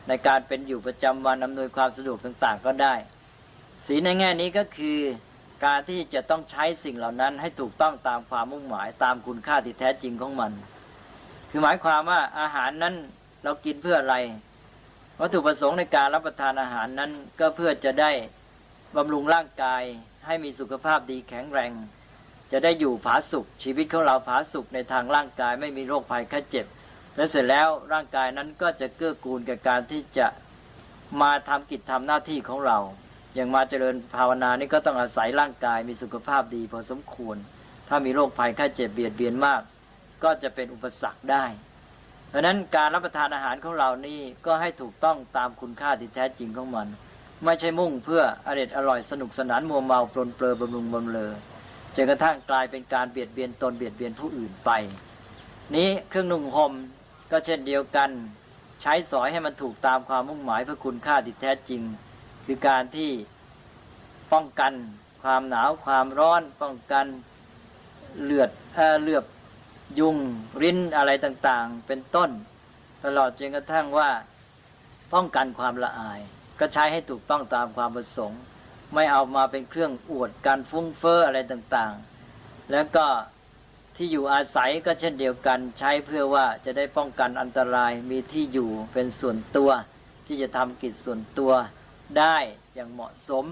[0.07, 2.93] ในการเป็นอยู่ประจำวันอำนวยความสะดวกต่างๆ ก็ได้
[3.85, 4.99] สีในแง่นี้ก็คือ
[5.65, 10.51] การที่จะต้องใช้สิ่งเหล่านั้นให้ถูกต้องตามความมุ่งหมายตามคุณค่าที่แท้จริงของมัน
[11.49, 12.95] คือหมายความว่าอาหารนั้น
[13.43, 14.15] เรากินเพื่ออะไร
[15.19, 18.11] วัตถุประสงค์ในการรับประทานอาหารนั้น ก็เพื่อจะได้
[18.95, 19.83] บำรุงร่างกาย
[20.25, 21.71] ให้มีสุขภาพดีแข็งแรง
[22.51, 26.65] จะได้อยู่ผาสุข ชีวิตของเราผาสุขในทางร่างกายไม่มีโรคภัยแค่เจ็บ
[27.15, 30.27] และเสร็จแล้วร่างกายนั้นก็จะเกื้อกูลกับการที่จะ
[31.21, 32.77] มาทำกิจทำหน้าที่ของเรา
[33.35, 37.37] อย่างมาเจริญภาวนานี่ก็ต้องอาศัยร่างกายมีสุขภาพดีพอสมควร
[37.89, 39.61] ถ้ามีโรคภัยแค่เจ็บเบียดเบียนมาก
[40.23, 41.45] ก็จะเป็นอุปสรรคได้
[42.33, 46.87] เพราะนั้นการรับประทานอาหารของเรานี่ก็ให้ถูกต้องตามคุณค่าที่แท้จริงของมัน
[47.43, 51.31] ไม่ใช่มุ่งเพื่ออร่อยอร่อยสนุกสนานมัวเมาปลนเปลือบำรุงบำเลอ
[51.95, 54.71] จนกระทั่งกลายเป็นการเบียดเบียนตนเบียดเบียนผู้อื่นไป
[55.75, 56.73] นี้เครื่องนุ่งห่ม
[57.31, 58.09] ก็เช่นเดียวกัน
[58.81, 61.81] ใช้สอยให้มันถูกตามความมุ่งหมายเพื่อคุณค่าที่แท้จริง
[62.45, 63.11] คือการที่
[64.33, 64.73] ป้องกัน
[65.23, 67.05] ความหนาวความร้อนป้องกัน
[68.23, 68.49] เลือด
[69.03, 69.23] เลือบ
[69.99, 70.17] ยุง
[70.61, 72.29] ริ้นอะไรต่างๆ เป็นต้น
[73.05, 74.09] ตลอดจนกระทั่งว่า
[75.13, 76.19] ป้องกันความละอาย
[76.59, 78.41] ก็ใช้ให้ถูกต้องตามความประสงค์
[78.93, 83.07] ไม่เอามาเป็นเครื่องอวดการฟุ้งเฟ้ออะไรต่างๆ แล้วก็
[83.95, 89.69] ที่อยู่อาศัยก็เช่นเดียวกันใช้เพื่อว่าจะได้ป้องกันอันตรายมีที่อยู่เป็นส่วนตัว
[90.27, 91.51] ที่จะทำกิจส่วนตัว
[92.19, 92.37] ได้
[92.73, 93.45] อย่างเหมาะสม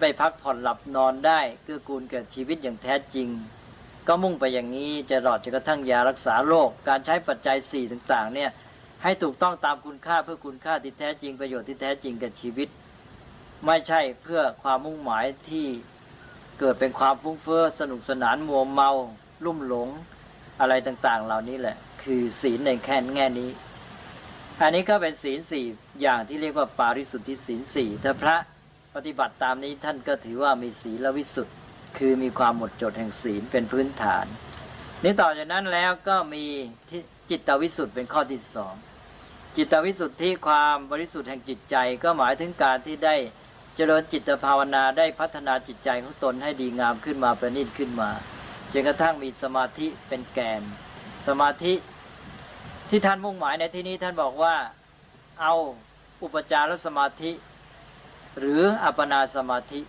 [0.00, 3.28] ไปพักผ่อนหลับนอนได้เกื้อกูลแก่ชีวิตอย่างแท้จริง
[4.08, 8.50] ก็มุ่งไปอย่างนี้จะหลอดจนกระทั่งยารักษาโรคการใช้ปัจจัยสี่ต่างๆ เนี่ย
[9.02, 12.68] ให้ถูกต้องตามคุณค่าเพื่อคุณค่าที่แท้จริงประโยชน์ที่แท้จริงกับชีวิต
[13.66, 15.66] ไม่ใช่เพื่อความมุ่งหมายที่
[16.58, 18.90] เกิดเป็นความฟุ้งเฟ้อสนุกสนานมัวเมา
[19.44, 19.88] ลุ่มหลง
[20.60, 23.50] อะไรต่างๆ เหล่านี้แหละ คือศีลในแค่แง่นี้
[24.60, 25.64] อันนี้ก็เป็นศีลสี่
[26.02, 28.36] อย่างที่เรียกว่าปาริสุทธิศีลสี่ถ้าพระ
[28.94, 31.52] ปฏิบัติตามนี้ท่านก็ถือว่ามีศีลวิสุทธิ
[31.98, 34.26] คือมีความหมดจดแห่งศีลเป็นพื้นฐาน
[35.02, 36.44] นี้ต่อจากนั้นแล้วก็มี
[37.30, 38.74] จิตวิสุทธิ์เป็นข้อที่สอง
[39.56, 43.16] จิตวิสุทธิความบริสุทธิ์แห่งจิตใจก็หมายถึงการที่ได้
[43.76, 48.10] เจริญจิตภาวนาได้พัฒนาจิตใจของตนให้ดีงามขึ้นมาประณีตขึ้นมา
[48.72, 50.62] จนกระทั่งมีสมาธิเป็นแกน
[51.28, 51.74] สมาธิ
[52.88, 54.54] ที่ท่านมุ่งหมายในที่นี้ท่านบอกว่า
[55.40, 55.54] เอา
[56.22, 57.32] อุปจารสมาธิ
[58.38, 59.80] หรืออัปนาสมาธิ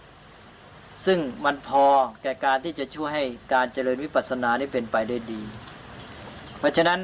[1.05, 1.85] ซึ่งมันพอ
[2.23, 5.41] แก่การที่จะช่วยให้การเจริญวิปัสสนานี้เป็นไปได้ดี
[6.59, 6.99] เพราะฉะนั้น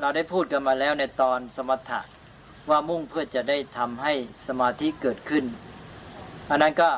[0.00, 2.00] เราได้พูดกันมาแล้วในตอนสมถะ
[2.70, 4.12] ว่ามุ่งเพื่อจะได้ทำให้
[4.48, 5.44] สมาธิเกิดขึ้น
[6.50, 6.90] อันนั้นก็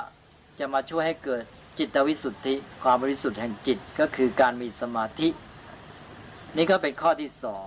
[0.59, 1.45] จะมาช่วยให้เกิด
[1.79, 5.29] จิตวิสุทธิ ความบริสุทธิ์แห่งจิตก็คือการมีสมาธิ
[6.57, 7.67] นี่ก็เป็นข้อที่สอง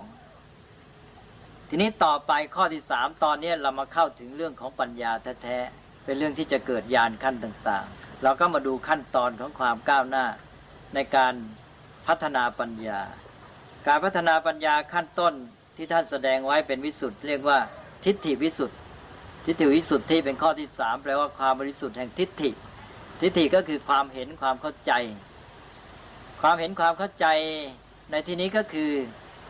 [1.68, 10.26] ทีนี้ต่อไปข้อที่สามตอนนี้เรามาเข้าถึงเรื่องของปัญญาแท้ๆเป็นเรื่องที่จะเกิดญาณขั้นต่างๆ เราก็มาดูขั้นตอนของความก้าวหน้า
[10.94, 11.34] ในการ
[12.06, 13.00] พัฒนาปัญญา
[13.86, 15.34] การพัฒนาปัญญาขั้นต้น
[15.76, 17.58] ที่ท่านแสดงไว้เป็นวิสุทธ์เรียกว่า
[18.04, 18.78] ทิฏฐิวิสุทธ์
[19.44, 22.50] ทิฏฐิวิสุทธ์ที่เป็นข้อที่สามแปลว่าความบริสุทธิ์แห่งทิฏฐิ
[23.20, 24.92] ทิฏฐิก็คือความเห็นความเข้าใจ
[26.42, 27.26] ความเห็นความเข้าใจ
[28.10, 28.90] ในที่นี้ก็คือ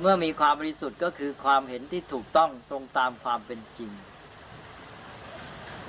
[0.01, 3.91] เมื่อมีความบริสุทธิ์ก็คือความเห็นที่ถูกต้องตรงตามความเป็นจริง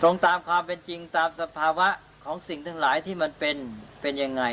[0.01, 1.87] ตรงตามความเป็นจริงตามสภาวะ
[2.23, 3.57] ของสิ่งทั้งหลายที่มันเป็น
[4.01, 4.43] เป็นยังไง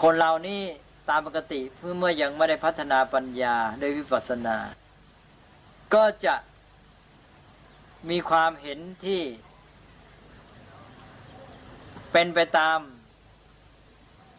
[0.00, 0.60] คนเรานี่
[1.08, 4.56] ตามปกติเพื่อเมื่อยังไม่ได้พัฒนาปัญญาโดยวิปัสสนา
[5.94, 6.34] ก็จะ
[8.10, 9.22] มีความเห็นที่
[12.12, 12.78] เป็นไปตาม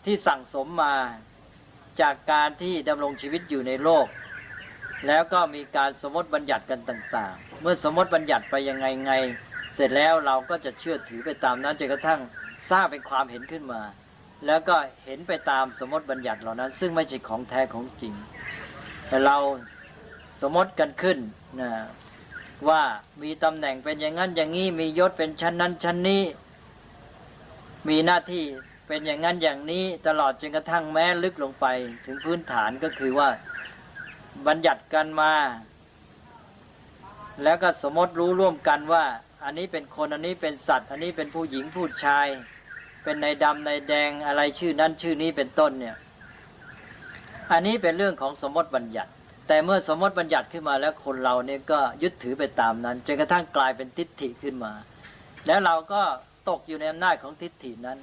[0.05, 0.95] ที่สั่งสมมา
[2.01, 4.07] จากการที่ดำรงชีวิตอยู่ในโลก
[5.07, 9.13] แล้วก็มีการสมมติบัญญัติกันต่าง ๆ เมื่อสมมติบัญญัติไปยังไงไง
[9.79, 12.21] เสร็จแล้วเราก็จะเชื่อถือไปตามนั้นจนกระทั่ง
[12.71, 13.81] สร้างเป็นความเห็นขึ้นมา
[14.45, 18.13] แล้วก็เห็นไปตามสมมติบัญญัติเหล่านั้น ซึ่งไม่ใช่ของแท้ของจริง
[19.07, 19.37] แต่เรา
[20.41, 21.17] สมมติกันขึ้น
[21.59, 21.69] นะ
[22.69, 22.81] ว่า
[23.21, 26.23] มีตำแหน่งเป็นอย่างนั้นอย่างนี้มียศเป็นชั้นนั้นชั้นนี้
[27.87, 28.43] มีหน้าที่
[28.87, 31.65] เป็นอย่างนั้นอย่างนี้ตลอดจนกระทั่งแม้ลึกลงไป
[32.05, 33.29] ถึงพื้นฐานก็คือว่า
[34.47, 35.33] บัญญัติกันมา
[37.43, 39.05] แล้วก็สมมติรู้ร่วมกันว่า
[39.43, 42.27] อันนี้เป็นคนอันนี้เป็นสัตว์ อันนี้เป็นผู้หญิงผู้ชาย
[43.03, 45.95] เป็นในดำในแดงอะไรชื่อนั้นชื่อนี้เป็นต้นเนี่ย
[47.51, 49.11] อันนี้เป็นเรื่องของสมมติบัญญัติ
[49.47, 54.73] แต่เมื่อสมมติบัญญัติขึ้นมาแล้วคนเราเนี่ยก็ยึดถือไปตามนั้นจนกระทั่งกลายเป็นทิฏฐิขึ้นมา
[55.47, 56.01] แล้วเราก็
[56.49, 57.99] ตกอยู่ในอำนาจของทิฏฐินั้น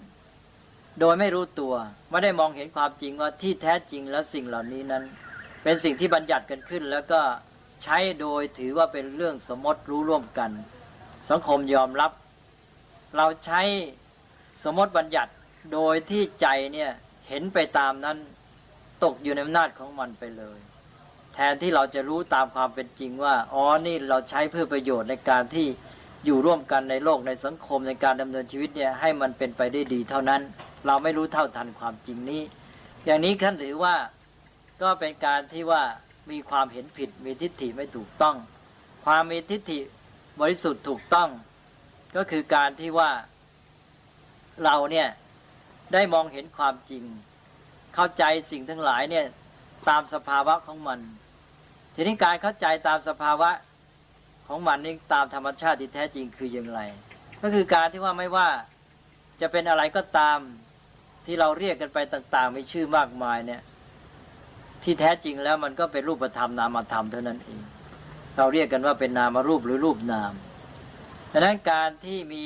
[1.00, 1.74] โดยไม่รู้ตัว
[2.10, 5.02] ไม่ได้มองเห็นความจริงว่าที่แท้จริงแล้วสิ่งเหล่านี้นั้น
[5.62, 7.20] เป็นสิ่งที่บัญญัติกันขึ้นแล้วก็
[7.82, 10.50] ใช้โดยถือว่าเป็นเรื่องสมมติรู้ร่วมกัน
[11.30, 12.12] สังคมยอมรับ
[13.16, 13.60] เราใช้
[14.64, 15.32] สมมติบัญญัติ
[15.72, 16.90] โดยที่ใจเนี่ย
[17.28, 18.18] เห็นไปตามนั้น
[19.04, 20.58] ตกอยู่ในอำนาจของมันไปเลย
[21.34, 25.66] แทนที่เราจะรู้ตามความเป็นจริงว่าอ๋อนี่เราใช้เพื่อประโยชน์ในการที่
[26.24, 30.42] อยู่ร่วมกันในโลกในสังคมในการดำเนินชีวิตเนี่ยให้มันเป็นไปได้ดีเท่านั้น
[30.86, 32.42] เราไม่รู้เท่าทันความจริงนี้
[33.04, 33.94] อย่างนี้ท่านถือว่า
[34.82, 35.82] ก็เป็นการที่ว่า
[36.30, 38.36] มีความเห็นผิดมีทิฏฐิไม่ถูกต้อง
[39.04, 39.78] ความมีทิฏฐิ
[40.40, 41.28] บริสุทธิ์ถูกต้อง
[42.16, 43.10] ก็คือการที่ว่า
[44.64, 45.08] เราเนี่ย
[45.92, 47.04] ได้มองเห็นความจริง
[47.94, 49.24] เข้าใจสิ่งทั้งหลายเนี่ย
[49.88, 50.98] ตามสภาวะของมัน
[51.94, 53.50] ทีนี้การเข้าใจตามสภาวะ
[54.48, 56.80] ของมันนี่ตามธรรมชาติที่แท้จริงคืออย่างไร
[57.42, 58.48] ก็คือการที่ว่าไม่ว่า
[59.40, 60.38] จะเป็นอะไรก็ตาม
[61.26, 63.62] ที่เราเรียกกันไปต่างๆมีชื่อมากมายเนี่ย
[64.82, 67.60] ที่แท้จริงแล้วมันก็เป็นรูปธรรมนามธรรมเท่านั้นเอง
[68.36, 70.32] เราเรียกกันว่าเป็นนามรูปหรือรูปนาม
[71.32, 72.44] ดังนั้นการที่มี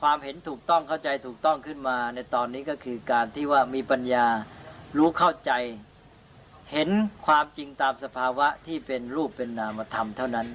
[0.00, 4.26] ความเห็นถูกต้องเข้าใจถูกต้องขึ้นมา ในตอนนี้ก็คือการที่ว่ามีปัญญา
[4.98, 5.52] รู้เข้าใจ
[6.72, 6.88] เห็น
[7.26, 10.48] ความจริงตามสภาวะที่เป็นรูปเป็นนามธรรมเท่านั้น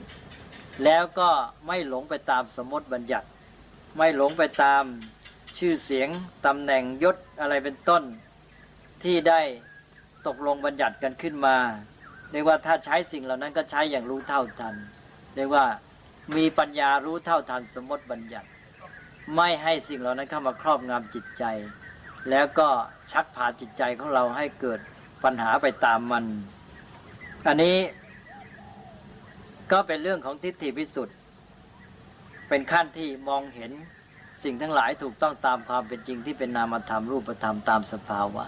[0.84, 1.30] แล้วก็
[1.67, 3.28] ไม่หลงไปตามสมมติบัญญัติ
[3.97, 4.84] ไม่หลงไปตาม
[5.58, 6.10] ชื่อเสียง
[6.45, 8.04] ตำแหน่งยศอะไรเป็นต้น
[9.04, 9.41] ที่ได้
[10.28, 11.58] ตกลงบัญญัติกันขึ้นมา
[12.36, 14.76] เรียกว่าถ้าใช้สิ่งเหล่านั้นก็ใช้อย่างรู้เท่าทัน
[15.36, 15.65] เรียกว่า
[16.38, 18.50] มีปัญญารู้เท่าทันสมมติบัญญัติ
[19.36, 21.43] ไม่ให้สิ่งเหล่านั้นเข้ามาครอบงำจิตใจ
[22.30, 22.69] แล้วก็
[23.12, 24.80] ชักพาจิตใจของเราให้เกิด
[25.24, 26.26] ปัญหาไปตามมัน
[27.48, 27.78] อันนี้
[29.71, 31.17] ก็เป็นเรื่องของทิฏฐิพิสุทธิ์
[32.50, 33.71] เป็นขั้นที่มองเห็น
[34.43, 38.45] สิ่งทั้งหลายถูกต้องตามความเป็นจริงที่เป็นนามธรรมรูปธรรมตามสภาวะ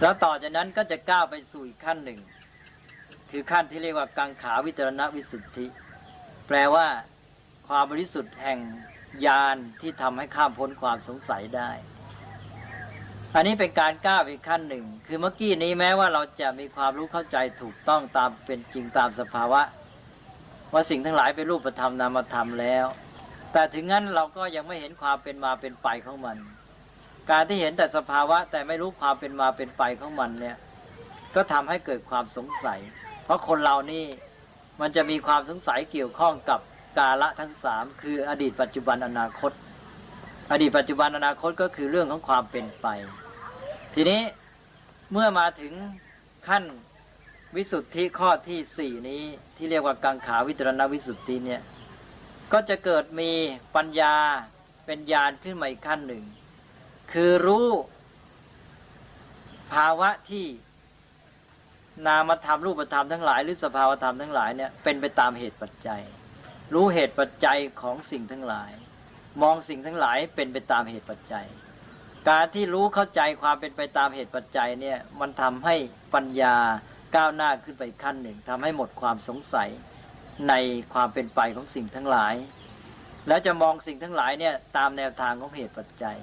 [0.00, 2.20] แล้วต่อจากนั้นก็จะก้าวไปสู่อีกขั้นหนึ่ง
[3.30, 5.66] คือขั้นที่เรียกว่ากังขาวิจารณวิสุทธิ
[6.46, 6.86] แปลว่า
[7.68, 8.58] ความบริสุทธิ์แห่ง
[9.26, 11.70] ญาณที่ทำให้ข้ามพ้นความสงสัยได้
[13.34, 19.62] อันนี้เป็นการก้าวอีกขั้นหนึ่ง คือเมื่อกี้นี้แม้ว่าเราจะมีความรู้เข้าใจถูกต้องตามเป็นจริงตามสภาวะ
[20.72, 22.86] ว่าสิ่งทั้งหลายเป็นรูปธรรมนามธรรมแล้ว
[23.52, 26.36] แต่ถึงงั้นเราก็ยังไม่เห็นความเป็นมาเป็นไปของมัน
[27.30, 30.56] การที่เห็นแต่สภาวะแต่ไม่รู้ความเป็นมาเป็นไปของมันเนี่ย
[31.34, 32.80] ก็ทำให้เกิดความสงสัย
[33.24, 34.04] เพราะคนเรานี่
[34.80, 36.60] มันจะมีความสงสัยเกี่ยวข้องกับ
[36.98, 39.52] กาละทั้งสามคืออดีตปัจจุบันอนาคต
[40.52, 42.86] อดีตปัจจุบันอนาคตก็คือเรื่องของความเป็นไป
[43.94, 44.20] ทีนี้
[45.12, 45.72] เมื่อมาถึง
[46.48, 46.64] ขั้น
[47.56, 49.22] วิสุทธิข้อที่สี่นี้
[49.56, 51.62] ที่เรียกว่ากังขาวิจารณวิสุทธิเนี่ย
[52.52, 53.30] ก็จะเกิดมี
[53.76, 54.14] ปัญญา
[54.86, 56.22] เป็นญาณขึ้นมาอีกขั้นหนึ่ง
[57.12, 57.68] คือรู้
[59.72, 60.46] ภาวะที่
[62.06, 66.02] นามธรรมรูปธรรมทั้งหลาย หรือสภาวธรรมทั้งหลายเนี่ยเป็นไปตามเหตุปัจจัย
[66.74, 68.70] รู้เหตุปัจจัยของสิ่งทั้งหลาย
[69.42, 71.46] มองสิ่งทั้งหลายเป็นไปตามเหตุปัจจัย
[72.28, 75.74] การที่รู้เข้าใจความเป็นไปตามเหตุปัจจัยเนี่ยมันทำให้
[76.14, 76.56] ปัญญา
[77.16, 79.70] ก้าวหน้าขึ้นไปขั้นหนึ่งทำให้หมดความสงสัย
[80.48, 80.54] ใน
[80.94, 82.34] ความเป็นไปของสิ่งทั้งหลาย
[83.28, 86.16] แล้วจะมองสิ่งทั้งหลายเนี่ยตามแนวทางของเหตุปัจจัย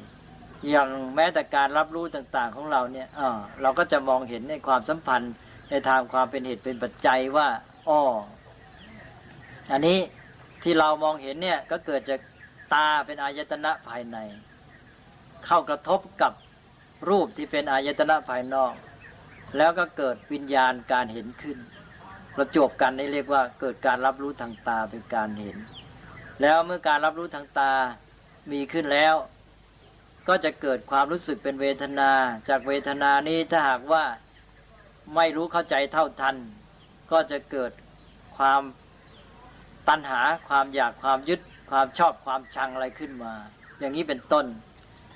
[0.70, 5.34] อย่างแม้แต่การรับรู้ต่าง ๆ ของเราเนี่ยเเราก็จะมองเห็นในความสัมพันธ์
[5.70, 7.48] ในทางความเป็นเหตุเป็นปัจจัยว่า
[7.90, 8.02] อ้อ
[9.72, 10.00] อันนี้
[10.64, 12.22] ที่เรามองเห็นเนี่ยก็เกิดจาก
[12.74, 14.18] ตาเป็นอายตนะภายใน
[15.46, 16.34] เข้ากระทบกับ
[17.10, 18.74] รูปที่เป็นอายตนะภายนอก
[19.58, 21.58] แล้วก็เกิดวิญญาณการเห็นขึ้น
[22.36, 25.58] ประจบกันนี่เรียกว่าเกิดการรับรู้ทางตาเป็นการเห็น
[26.42, 27.72] แล้วเมื่อการรับรู้ทางตา
[28.52, 29.16] มีขึ้นแล้ว
[30.28, 32.12] ก็จะเกิดความรู้สึกเป็นเวทนา
[32.50, 34.04] จากเวทนานี้ถ้าหากว่า
[35.16, 36.36] ไม่รู้เข้าใจเท่าทัน
[37.12, 37.72] ก็จะเกิด
[38.38, 38.62] ความ
[39.90, 41.40] ตัณหาความอยากความยึด
[41.72, 43.34] ความชอบความชังอะไรขึ้นมา
[43.80, 44.46] อย่างนี้เป็นต้น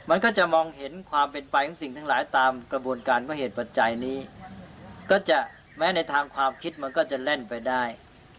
[0.10, 4.17] มันก็จะมองเห็นความเป็นไปของสิ่งทั้งหลายตามกระบวนการของเหตุปัจจัยนี้
[5.12, 5.39] ก็จะ
[5.78, 7.84] แม้ในทางความคิดมันก็จะเล่นไปได้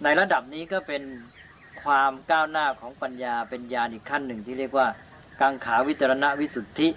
[0.02, 1.02] ในระดับนี้ก็เป็น
[1.84, 4.88] ความก้าวหน้าของปัญญาเป็นญาณอีกขั้นหนึ่งที่เรียกว่า
[5.40, 6.88] กังขาวิจารณวิสุทธิ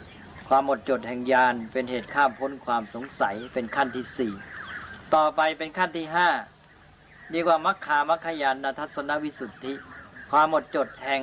[0.48, 4.34] ความหมดจดแห่งญาณเป็นเหตุข้ามพ้นความสงสัยเป็นขั้นที่สี่
[5.16, 6.30] ต่อไปเป็นขั้นที่ห้า
[7.32, 9.74] เรียกว่ามัคคามัคคยานนทัศนวิสุทธิ
[10.32, 11.22] ความหมดจดแห่ง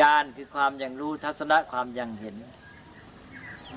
[0.00, 2.36] ญาณคือความยังรู้ทัศนะความยังเห็น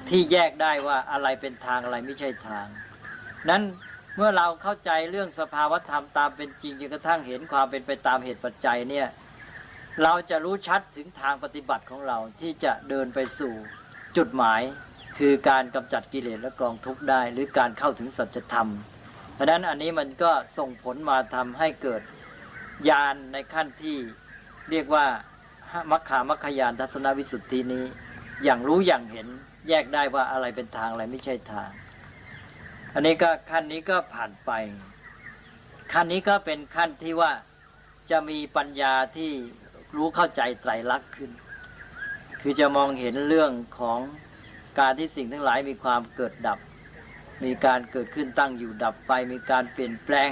[0.09, 2.67] ที่แยกได้ว่าอะไรเป็นทางอะไรไม่ใช่ทาง
[3.49, 3.63] นั้น
[4.15, 9.07] เมื่อเราเข้าใจเรื่องสภาวธรรมตามเป็นจริงจนกระทั่งเห็นความเป็นไปตามเหตุปัจจัยเนี่ย
[10.03, 13.53] เราจะรู้ชัดถึงทางปฏิบัติของเราที่จะเดินไปสู่
[14.17, 14.61] จุดหมาย
[15.17, 18.69] คือการกำจัดกิเลสและกองทุกข์ได้ หรือการเข้าถึงสัจธรรม
[19.33, 22.01] เพราะนั้นอันนี้มันก็ส่งผลมาทำให้เกิด
[22.89, 23.97] ญาณในขั้นที่
[24.71, 25.05] เรียกว่า
[25.91, 27.85] มัคคามัคคยานทัศนวิสุทธินี้
[28.43, 29.27] อย่างรู้อย่างเห็น
[29.69, 31.69] แยกได้ว่าอะไรเป็นทางอะไรไม่ใช่ทาง
[32.93, 34.51] อันนี้ก็ขั้นนี้ก็ผ่านไป
[35.93, 37.31] ขั้นนี้ก็เป็นขั้นที่ว่า
[38.11, 39.31] จะมีปัญญาที่
[39.95, 41.31] รู้เข้าใจไตรลักษณ์ขึ้น
[42.41, 43.99] คือจะมองเห็นเรื่องของ
[44.79, 46.59] การที่สิ่งทั้งหลายมีความเกิดดับ
[47.43, 50.29] มีการเกิดขึ้นตั้งอยู่ดับไป มีการเปลี่ยนแปลง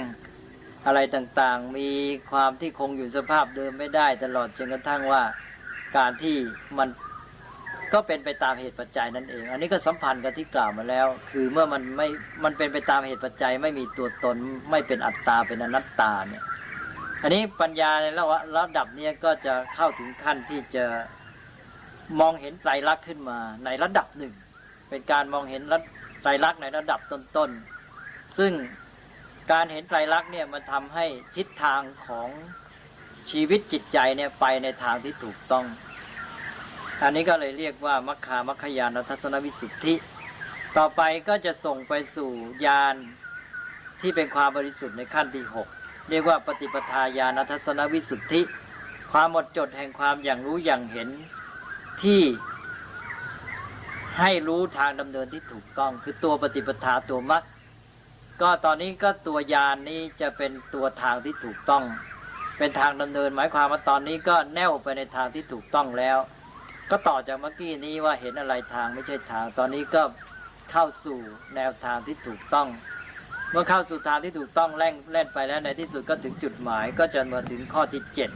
[0.86, 1.90] อะไรต่างๆ มี
[2.30, 5.22] ความที่คงอยู่สภาพเดิมไม่ได้ ตลอดจนกระทั่งว่า
[5.96, 6.36] การที่
[6.78, 6.88] มัน
[7.92, 12.08] ก็เป็นไปตามเหตุปัจจัยนั่นเอง อันนี้ก็สัมพันธ์กับที่กล่าวมาแล้ว คือเมื่อมันไม่
[12.44, 14.36] มันเป็นไปตามเหตุปัจจัย ไม่มีตัวตน
[14.70, 16.42] ไม่เป็นอัตตา เป็นอนัตตาเนี่ย
[17.22, 18.06] อันนี้ปัญญาใน
[18.56, 20.84] ระดับนี้ก็จะเข้าถึงขั้นที่จะ
[22.20, 24.34] มองเห็นไตรลักษณ์ขึ้นมาในระดับหนึ่ง
[24.88, 25.62] เป็นการมองเห็น
[26.22, 28.52] ไตรลักษณ์ในระดับต้นๆ ซึ่ง
[29.52, 32.28] การเห็นไตรลักษณ์เนี่ยมันทำให้ทิศทางของ
[33.30, 35.64] ชีวิตจิตใจเนี่ยไปในทางที่ถูกต้อง
[37.02, 39.94] อันนี้ก็เลยเรียกว่ามัคคามัคคยานทัศนวิสุทธิ
[40.76, 42.30] ต่อไปก็จะส่งไปสู่
[42.66, 42.94] ญาณ
[44.00, 45.68] ที่เป็นความบริสุทธิ์ในขั้นที่หก
[46.08, 48.42] เรียกว่าปฏิปทาญาณทัศนวิสุทธิ
[49.12, 51.08] ความหมดจดแห่งความอย่างรู้อย่างเห็น
[52.02, 52.22] ที่
[54.18, 57.42] ให้รู้ทางดำเนินที่ถูกต้อง คือตัวปฏิปทาตัวมรรค
[58.40, 61.84] ก็ตอนนี้ก็ตัวยานนี้จะเป็นตัวทางที่ถูกต้อง
[62.58, 66.18] เป็นทางดำเนิน หมายความว่าตอนนี้ก็แน่วไปในทางที่ถูกต้องแล้ว
[66.90, 70.02] ก็ต่อจากเมื่อกี้นี้ว่าเห็นอะไรทางไม่ใช่ทาง ตอนนี้ก็
[70.70, 71.18] เข้าสู่
[71.54, 72.68] แนวทางที่ถูกต้อง
[73.50, 78.30] เมื่อเข้าสู่ทางที่ถูกต้องแล่นแล่นไปแล้วในที่สุดก็ถึงจุดหมาย ก็จะมาถึงข้อที่เจ็ด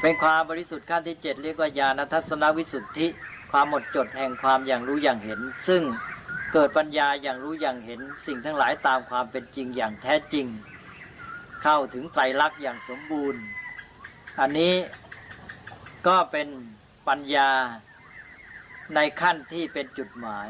[0.00, 3.06] เป็นความบริสุทธิ์ขั้นที่เจ็ดเรียกว่าญาณทัศนวิสุทธิ
[3.52, 5.82] ความหมดจดแห่งความอย่างรู้อย่างเห็น ซึ่ง
[6.52, 10.46] เกิดปัญญาอย่างรู้อย่างเห็น สิ่งทั้งหลายตามความเป็นจริงอย่างแท้จริง
[11.62, 13.42] เข้าถึงไตรลักษณ์อย่างสมบูรณ์
[14.40, 14.74] อันนี้
[16.06, 16.48] ก็เป็น
[17.08, 17.50] ปัญญา
[18.94, 20.48] ในขั้นที่เป็นจุดหมาย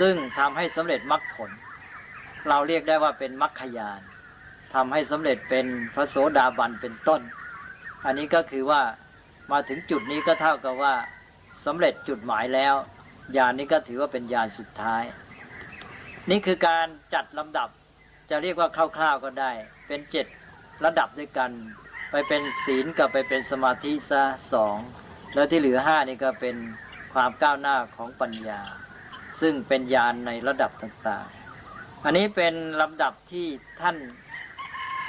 [0.00, 1.50] ซึ่งทำให้สำเร็จมรรคผล
[2.48, 4.00] เราเรียกได้ว่าเป็นมรรคยาน
[4.74, 7.20] ทำให้สำเร็จเป็นพระโสดาบันเป็นต้น
[8.04, 8.82] อันนี้ก็คือว่า
[9.52, 10.94] มาถึงจุดนี้ก็เท่ากับว่า
[11.66, 12.74] สำเร็จจุดหมายแล้ว
[13.36, 15.02] ยานนี้ก็ถือว่าเป็นยานสุดท้าย
[16.30, 17.68] นี่คือการจัดลำดับ
[18.30, 19.52] จะเรียกว่าคร่าวๆก็ได้
[19.86, 20.26] เป็นเจ็ด
[20.84, 21.50] ระดับด้วยกัน
[22.10, 24.76] ไปเป็นศีลกับไปเป็นสมาธิซะสอง
[25.34, 26.56] แล้วที่เหลือห้านี่ก็เป็น
[27.12, 28.60] ความก้าวหน้าของปัญญา
[29.40, 31.43] ซึ่งเป็นญาณในระดับต่างๆ
[32.06, 33.46] อันนี้เป็นลำดับที่
[33.80, 33.96] ท่าน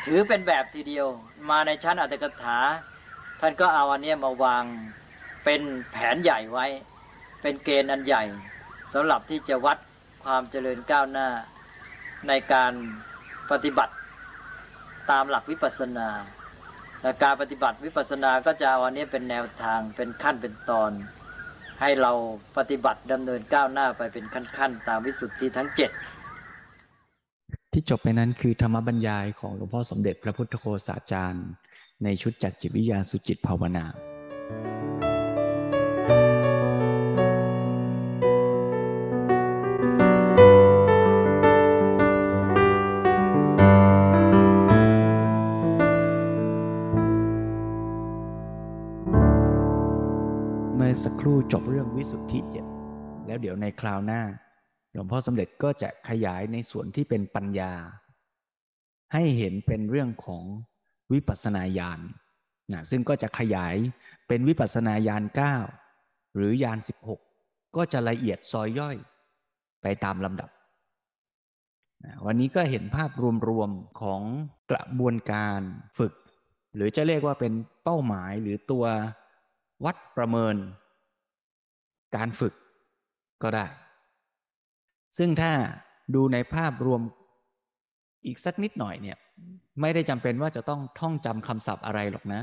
[0.05, 1.07] ถือเป็นแบบทีเดียว
[1.49, 2.57] มาในชั้นอัตถกถา
[3.39, 4.63] ท่านก็เอาอันนี้มาวาง
[5.45, 6.65] เป็นแผนใหญ่ไว้
[7.41, 8.23] เป็นเกณฑ์อันใหญ่
[8.93, 9.77] สำหรับที่จะวัด
[10.23, 11.27] ความเจริญก้าวหน้า
[12.27, 12.73] ในการ
[13.51, 13.93] ปฏิบัติ
[15.11, 16.09] ตามหลักวิปัสสนา
[17.01, 20.91] และการปฏิบัติวิปัสสนาก็จะเอาอันนี้เป็นแนวทางเป็นขั้นเป็นตอน
[21.81, 22.11] ให้เรา
[22.57, 25.91] ปฏิบัติดำเนินก้าวหน้าไปเป็นขั้นๆ ตามวิสุทธิทั้งเจ็ด
[27.77, 31.47] ที่จบไปนั้นคือธรรมบรรยายของหลวงพ่อสมเด็จพระพุทธโฆษาจารย์
[32.03, 33.85] ในชุดจักจิตวิทยาสุจิตภาวนา
[50.75, 52.65] เมื่อสักครู่จบเรื่องวิสุทธิเจ็ด
[53.25, 54.21] แล้วเดี๋ยวในคราวหน้า
[54.95, 57.71] หลวงพ่อสมเด็จก็จะขยายในส่วนที่เป็นปัญญา
[59.13, 60.43] ให้เห็นเป็นเรื่องของ
[61.13, 61.99] วิปัสสนาญาณ
[62.73, 63.75] นะซึ่งก็จะขยาย
[64.27, 65.23] เป็นวิปัสสนาญาณ
[65.79, 66.77] 9หรือญาณ
[67.21, 68.97] 16 ก็จะละเอียดซอยย่อย
[69.81, 70.49] ไปตามลำดับ
[72.03, 73.11] นะวันนี้ก็เห็นภาพ
[73.49, 74.21] รวมๆของ
[74.71, 75.59] กระบวนการ
[75.97, 76.13] ฝึก
[76.75, 77.53] หรือจะเรียกว่าเป็น
[77.83, 78.85] เป้าหมายหรือตัว
[79.85, 80.55] วัดประเมิน
[82.15, 82.53] การฝึก
[83.43, 83.65] ก็ได้
[85.17, 85.51] ซึ่งถ้า
[86.15, 87.01] ดูในภาพรวม
[88.25, 89.17] อีกสักนิดหน่อยเนี่ย
[89.81, 92.41] ไม่ได้จำเป็นว่าจะต้องท่องจำคำศัพท์อะไรหรอกนะ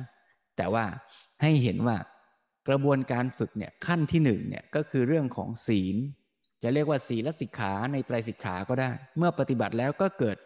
[0.57, 0.85] แต่ว่า
[1.43, 1.97] ให้เห็นว่า
[2.69, 5.97] กระบวนการฝึกเนี่ยขั้นที่หนึ่งเนี่ยก็คือเรื่องของศีล
[6.63, 10.37] จะเรียกว่าศีลสิกขาในไตรสิกขาก็ได้ เมื่อปฏิบัติแล้วก็เกิด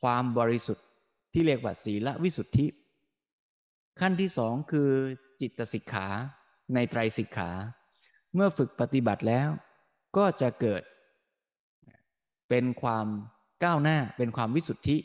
[0.00, 0.86] ความบริสุทธิ์
[1.32, 2.66] ที่เรียกว่าศีลวิสุทธิ
[4.00, 4.90] ขั้นที่สองคือ
[5.40, 6.06] จิตสิกขา
[6.74, 7.50] ในไตรสิกขา
[8.34, 9.48] เมื่อฝึกปฏิบัติแล้ว
[10.16, 10.82] ก็จะเกิด
[12.48, 13.06] เป็นความ
[13.64, 14.96] ก้าวหน้าเป็นความวิสุทธิ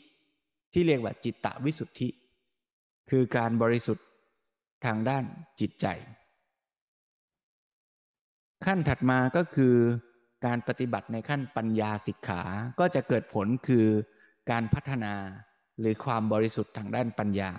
[0.72, 2.08] ที่เรียกว่าจิตตวิสุทธิ
[3.10, 4.06] คือการบริสุทธิ์
[4.84, 5.24] ทางด้าน
[5.60, 5.86] จิตใจ
[8.64, 9.74] ขั้นถัดมาก็คือ
[10.46, 12.42] การปฏิบัติในขั้นปัญญาสิกขา
[12.80, 13.86] ก็จะเกิดผลคือ
[14.50, 15.14] การพัฒนา
[15.80, 17.50] หรือความบริสุทธิ์ทางด้านปัญญา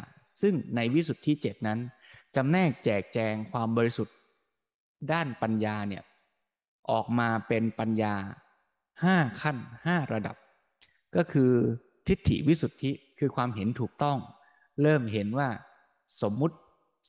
[0.42, 1.80] ซึ่งในวิสุทธิเจ็ดนั้น
[2.36, 4.16] จำแนกแจกแจงความบริสุทธิ์
[5.12, 6.04] ด้านปัญญาเนี่ย
[6.92, 8.16] ออกมาเป็นปัญญา
[9.04, 10.36] ห้าขั้นห้าระดับ
[11.16, 11.52] ก็คือ
[12.08, 14.18] ทิฏฐิวิสุทธิคือความเห็นถูกต้อง
[14.82, 15.50] เริ่มเห็นว่า
[16.22, 16.56] สมมุติ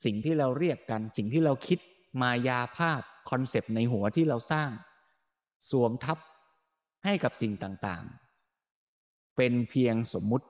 [0.04, 1.78] สิ่งที่เราเรียกกัน สิ่งที่เราคิด
[2.22, 4.70] มายาภาพคอนเซปต์ในหัวที่เราสร้าง
[5.70, 6.18] สวมทับ
[7.04, 10.46] ให้กับสิ่งต่างๆ เป็นเพียงสมมุติ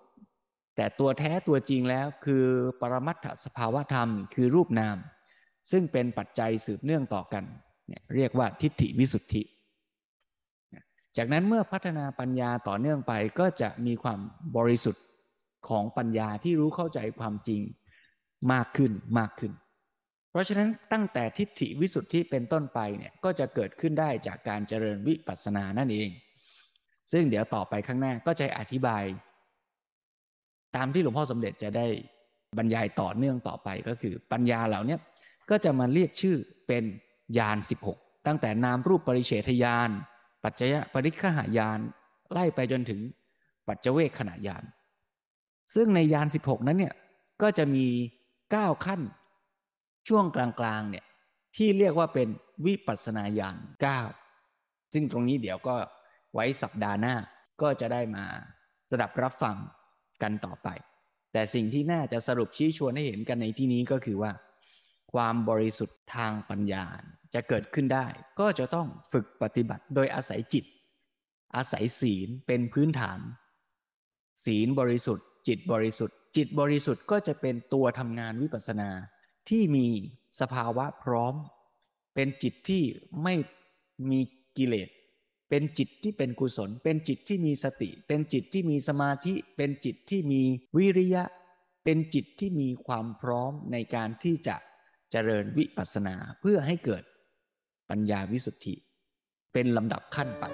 [0.76, 2.44] แต่ตัวแท้ตัวจริงแล้วคือ
[2.80, 4.96] ปรมัตถสภาวธรรม คือรูปนาม
[5.70, 7.44] ซึ่งเป็นปัจจัยสืบเนื่องต่อกัน
[7.86, 9.42] เนี่ยเรียกว่าทิฏฐิวิสุทธิ
[11.16, 14.18] จากนั้นเมื่อพัฒนาปัญญาต่อเนื่องไปก็จะมีความ
[14.56, 15.04] บริสุทธิ์
[15.68, 17.60] ของปัญญาที่รู้เข้าใจความจริง
[18.52, 19.52] มากขึ้นมากขึ้น
[20.30, 26.10] เพราะฉะนั้นตั้งแต่ทิฏฐิวิสุทธิเป็นต้นไปเนี่ยก็จะเกิดขึ้นได้จากการเจริญวิปัสสนานั่นเอง
[27.12, 29.04] ซึ่งเดี๋ยวต่อไปข้างหน้าก็จะอธิบาย
[30.76, 31.86] ตามที่หลวงพ่อสมเด็จจะได้
[32.58, 34.96] บรรยายต่อเนื่องต่อไปก็คือปัญญาเหล่านี้
[35.50, 36.84] ก็จะมาเรียกชื่อเป็น
[37.38, 37.58] ยาน
[37.92, 39.90] 16 ตั้งแต่นามรูปปริเฉทยาน
[40.44, 41.78] ปัจจยปริคหายาน
[42.32, 43.00] ไล่ไปจนถึง
[43.66, 44.64] ปัจเจเวคขณะยาน
[45.74, 46.94] ซึ่งในยาน 16 นั้นเนี่ย
[47.42, 47.86] ก็จะมี
[48.36, 49.00] 9 ขั้น
[50.08, 51.04] ช่วงกลางๆเนี่ย
[51.56, 52.28] ที่เรียกว่าเป็น
[52.66, 53.56] วิปัสสนาญาณ
[54.24, 55.76] 9ซึ่งตรงนี้เดี๋ยวก็
[56.34, 57.14] ไว้สัปดาห์หน้า
[57.62, 58.24] ก็จะได้มา
[58.90, 59.56] สดับรับฟัง
[60.22, 60.68] กันต่อไป
[61.32, 64.32] แต่สิ่งที่น่าจะสรุปชี้ชวนให้เห็นกันในที่นี้ก็คือว่า
[65.12, 66.84] ความบริสุทธิ์ทางปัญญา
[67.34, 68.06] จะเกิดขึ้นได้
[68.40, 70.64] ก็จะต้องฝึกปฏิบัติโดยอาศัยจิต
[71.56, 73.20] อาศัยศีลเป็นพื้นฐาน
[74.44, 78.90] ศีลบริสุทธิ์ จิตบริสุทธิ์ จิตบริสุทธิ์ก็จะเป็นตัวทำงานวิปัสสนา
[79.48, 79.86] ที่มี
[80.40, 81.34] สภาวะพร้อม
[82.14, 82.82] เป็นจิตที่
[83.22, 83.34] ไม่
[84.10, 84.20] มี
[84.56, 84.88] กิเลส
[85.50, 90.42] เป็นจิตที่เป็นกุศล เป็นจิตที่มีสติ เป็นจิตที่มีสมาธิ เป็นจิตที่มี
[90.76, 91.24] วิริยะ
[91.84, 94.56] เป็นจิตที่มีความพร้อมในการที่จะ
[95.10, 97.02] เจริญวิปัสสนาเพื่อให้เกิด
[97.90, 98.74] ปัญญาวิสุทธิ
[99.52, 100.44] เป็นลำดับขั้นไป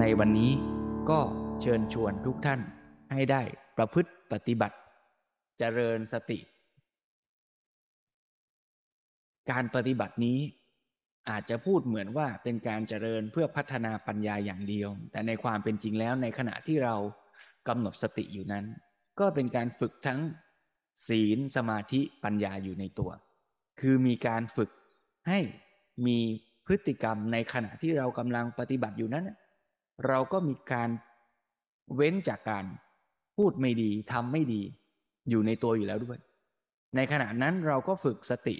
[0.00, 0.52] ในวันนี้
[1.10, 1.20] ก็
[1.60, 2.60] เชิญชวนทุกท่าน
[3.12, 3.42] ให้ได้
[3.76, 4.76] ประพฤติปฏิบัติ
[5.58, 6.38] เจริญสติ
[9.50, 10.38] การปฏิบัตินี้
[11.30, 16.94] อาจจะพูดเหมือนว่าเป็นการเจริญเพื่อพัฒนาปัญญาอย่างเดียว แต่ในความเป็นจริงแล้วในขณะที่เรา
[17.68, 18.64] กำหนดสติอยู่นั้น
[19.20, 20.20] ก็เป็นการฝึกทั้ง
[21.08, 23.10] ศีลสมาธิปัญญาอยู่ในตัว
[23.80, 24.70] คือมีการฝึก
[25.28, 25.40] ให้
[26.06, 26.18] มี
[26.66, 29.30] พฤติกรรมในขณะที่เรากำลังปฏิบัติอยู่นั้น
[30.06, 30.90] เราก็มีการ
[31.94, 32.64] เว้นจากการ
[33.36, 34.62] พูดไม่ดีทำไม่ดี
[35.30, 36.18] อยู่ในตัวอยู่แล้วด้วย
[36.96, 38.56] ในขณะนั้นเราก็ฝึกสติ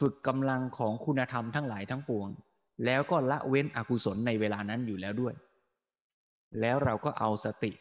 [0.00, 2.28] ฝึกกำลังของคุณธรรมทั้งหลายทั้งปวง
[2.84, 5.34] แล้วก็ละเว้นอกุศลในเวลานั้นอยู่แล้วด้วย
[6.60, 7.72] แล้วเราก็เอาสติ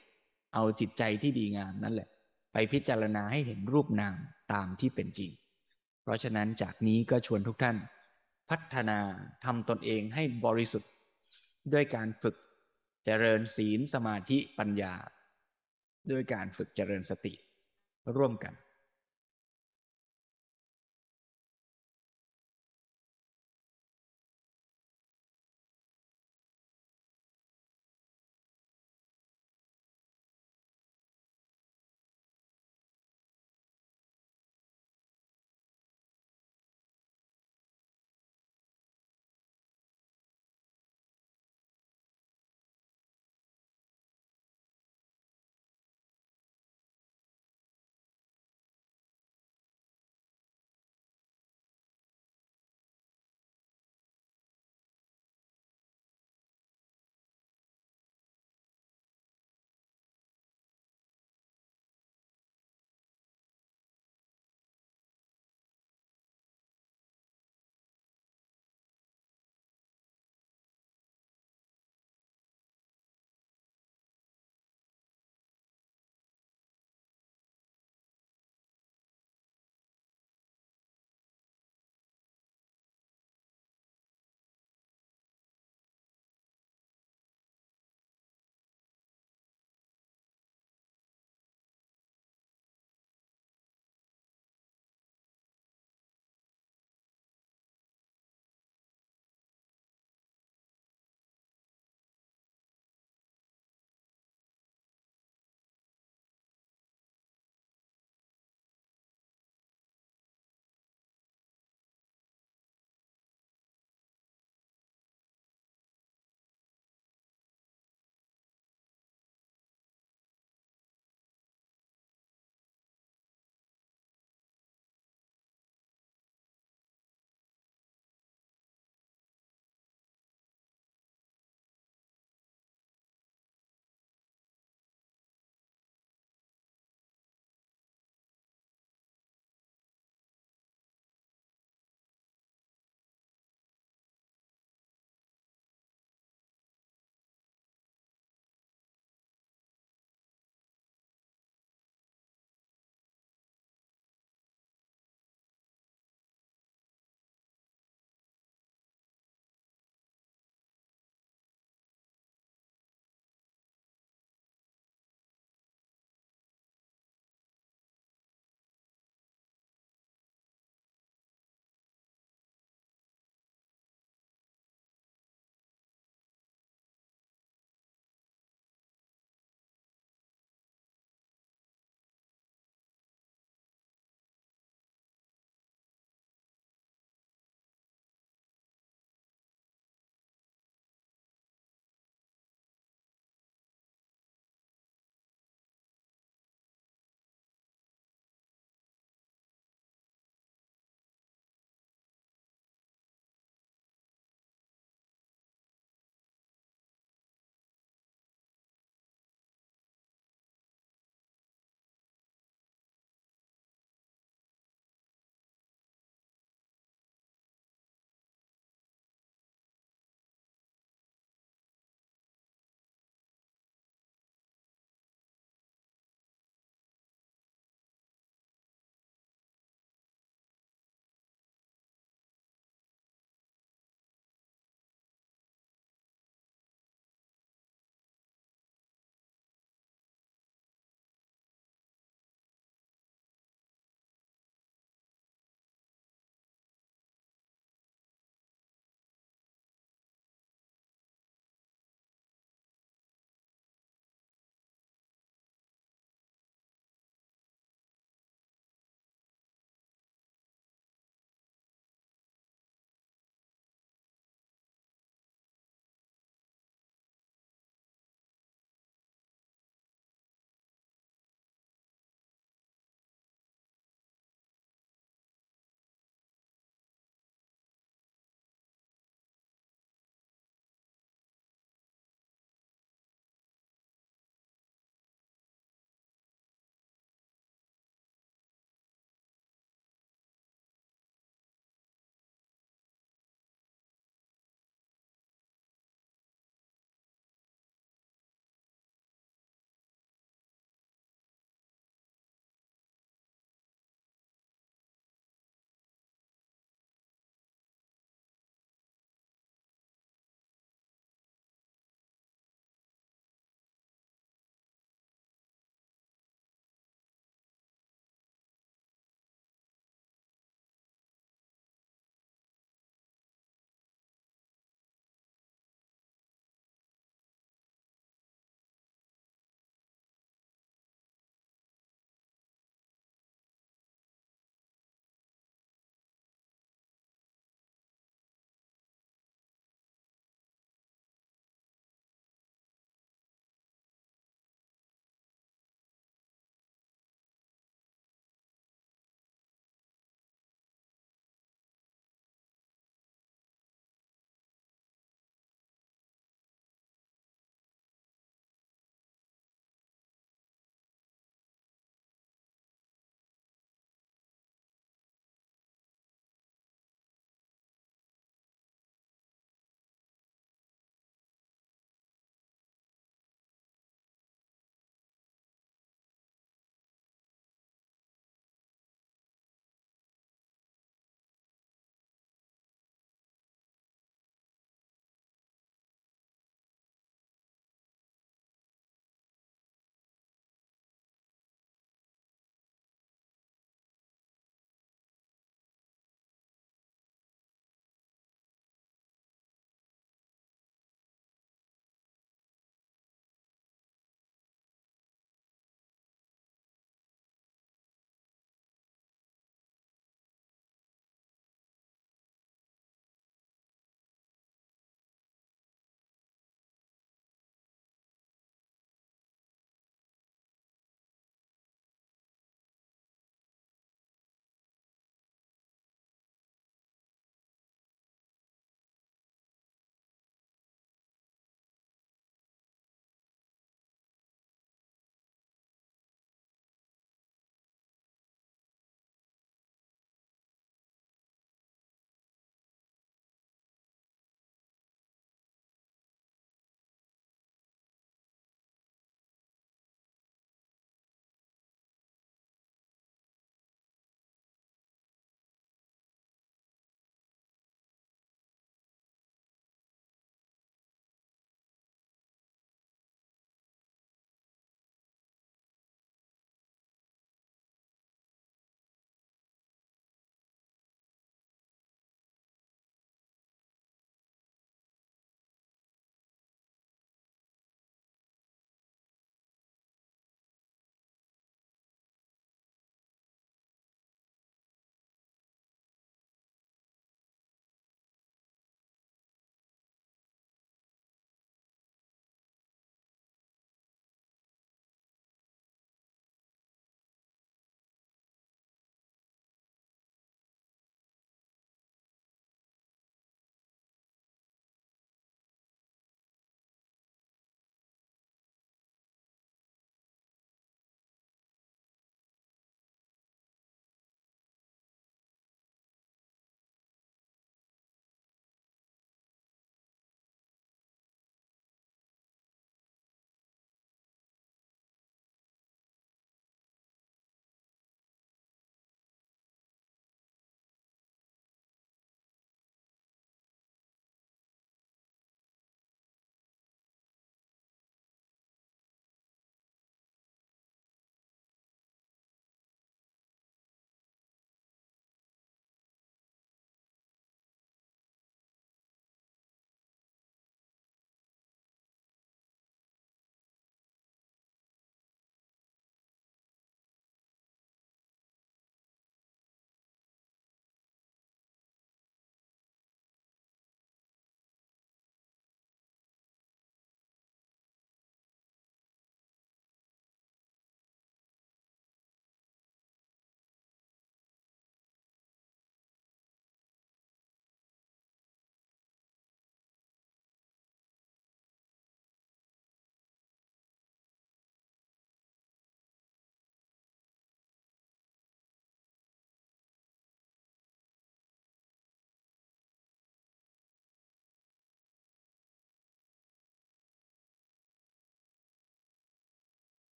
[0.53, 2.09] เอาจิตใจที่ดีงามนั่นแหละ
[2.53, 4.16] ไปพิจารณาให้เห็นรูปนาม
[4.53, 5.32] ตามที่เป็นจริง
[6.03, 7.78] เพราะฉะนั้นจากนี้ก็ชวนทุกท่าน
[8.49, 8.99] พัฒนา
[9.45, 10.91] ทำตนเองให้บริสุทธิ์
[11.74, 12.36] ด้วยการฝึก
[13.05, 14.93] เจริญศีลสมาธิปัญญา
[16.11, 17.34] ด้วยการฝึกเจริญสติ
[18.18, 18.53] ร่วมกัน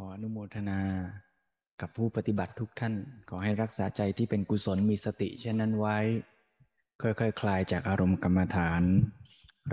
[0.00, 0.80] ออนุโมทนา
[1.80, 2.94] กับผู้ปฏิบัติทุกท่าน
[3.28, 5.96] ขอให้รักษาใจที่เป็นกุศลมีสติ เช่นนั้นไว้
[7.02, 8.82] ค่อยๆคคลายจากอารมณ์กรรมฐาน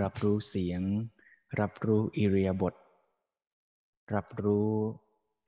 [0.02, 0.82] รับรู้เสียง
[1.60, 2.74] รับรู้อิริยาบถ
[4.14, 4.70] รับรู้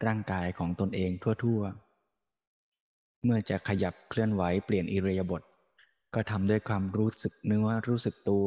[0.07, 5.43] ร่างกายของตนเองทั่วๆ เมื่อจะขยับเคลื่อนไหวเปลี่ยนอิริยาบถ
[6.15, 8.47] ก็ทำด้วยความรู้สึกเนื้อรู้สึกตัว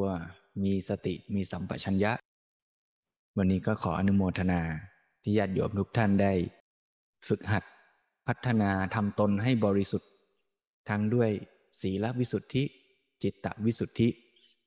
[0.64, 2.12] มีสติมีสัมปชัญญะ
[3.38, 4.62] วันนี้ก็ขออนุโมทนา
[5.24, 6.34] ที่ญาติโยมทุกท่านได้
[7.28, 7.64] ฝึกหัด
[8.28, 10.10] พัฒนาทำตนให้บริสุทธิ์
[10.90, 11.30] ทั้งด้วย
[11.82, 12.64] ศีลวิสุทธิ
[13.24, 14.10] จิตตวิสุทธิ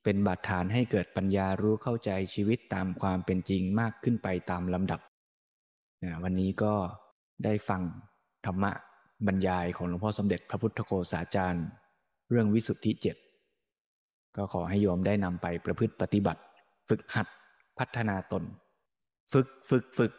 [0.05, 5.01] เป็นบาดฐานให้เกิดปัญญารู้เข้าใจชีวิตตามความเป็นจริงมากขึ้นไปตามลำดับ
[6.23, 6.75] วันนี้ก็
[7.45, 7.83] ได้ฟัง
[8.47, 8.71] ธรรมะ
[9.27, 11.67] บรรยายของหลวงพ่อสมเด็จพระพุทธโฆษาจารย์
[12.31, 13.17] เรื่องวิสุทธิเจ็ด
[14.37, 16.41] ก็ขอให้โยมได้นำไปประพฤติปฏิบัติ
[16.89, 17.27] ฝึกหัด
[17.79, 18.43] พัฒนาตน
[19.33, 20.13] ฝึกฝึกฝึก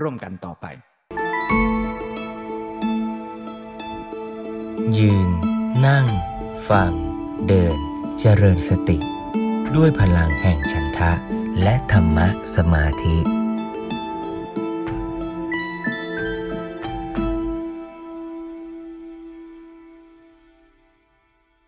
[0.00, 0.66] ร่วมกันต่อไป
[4.98, 5.30] ยืน
[5.86, 6.06] นั่ง
[6.68, 6.92] ฟัง
[7.48, 7.76] เดิน
[8.20, 8.98] เจริญสติ
[9.76, 11.12] ด้วยพลังแห่งฉันทะ
[11.62, 13.41] และธรรมะสมาธิ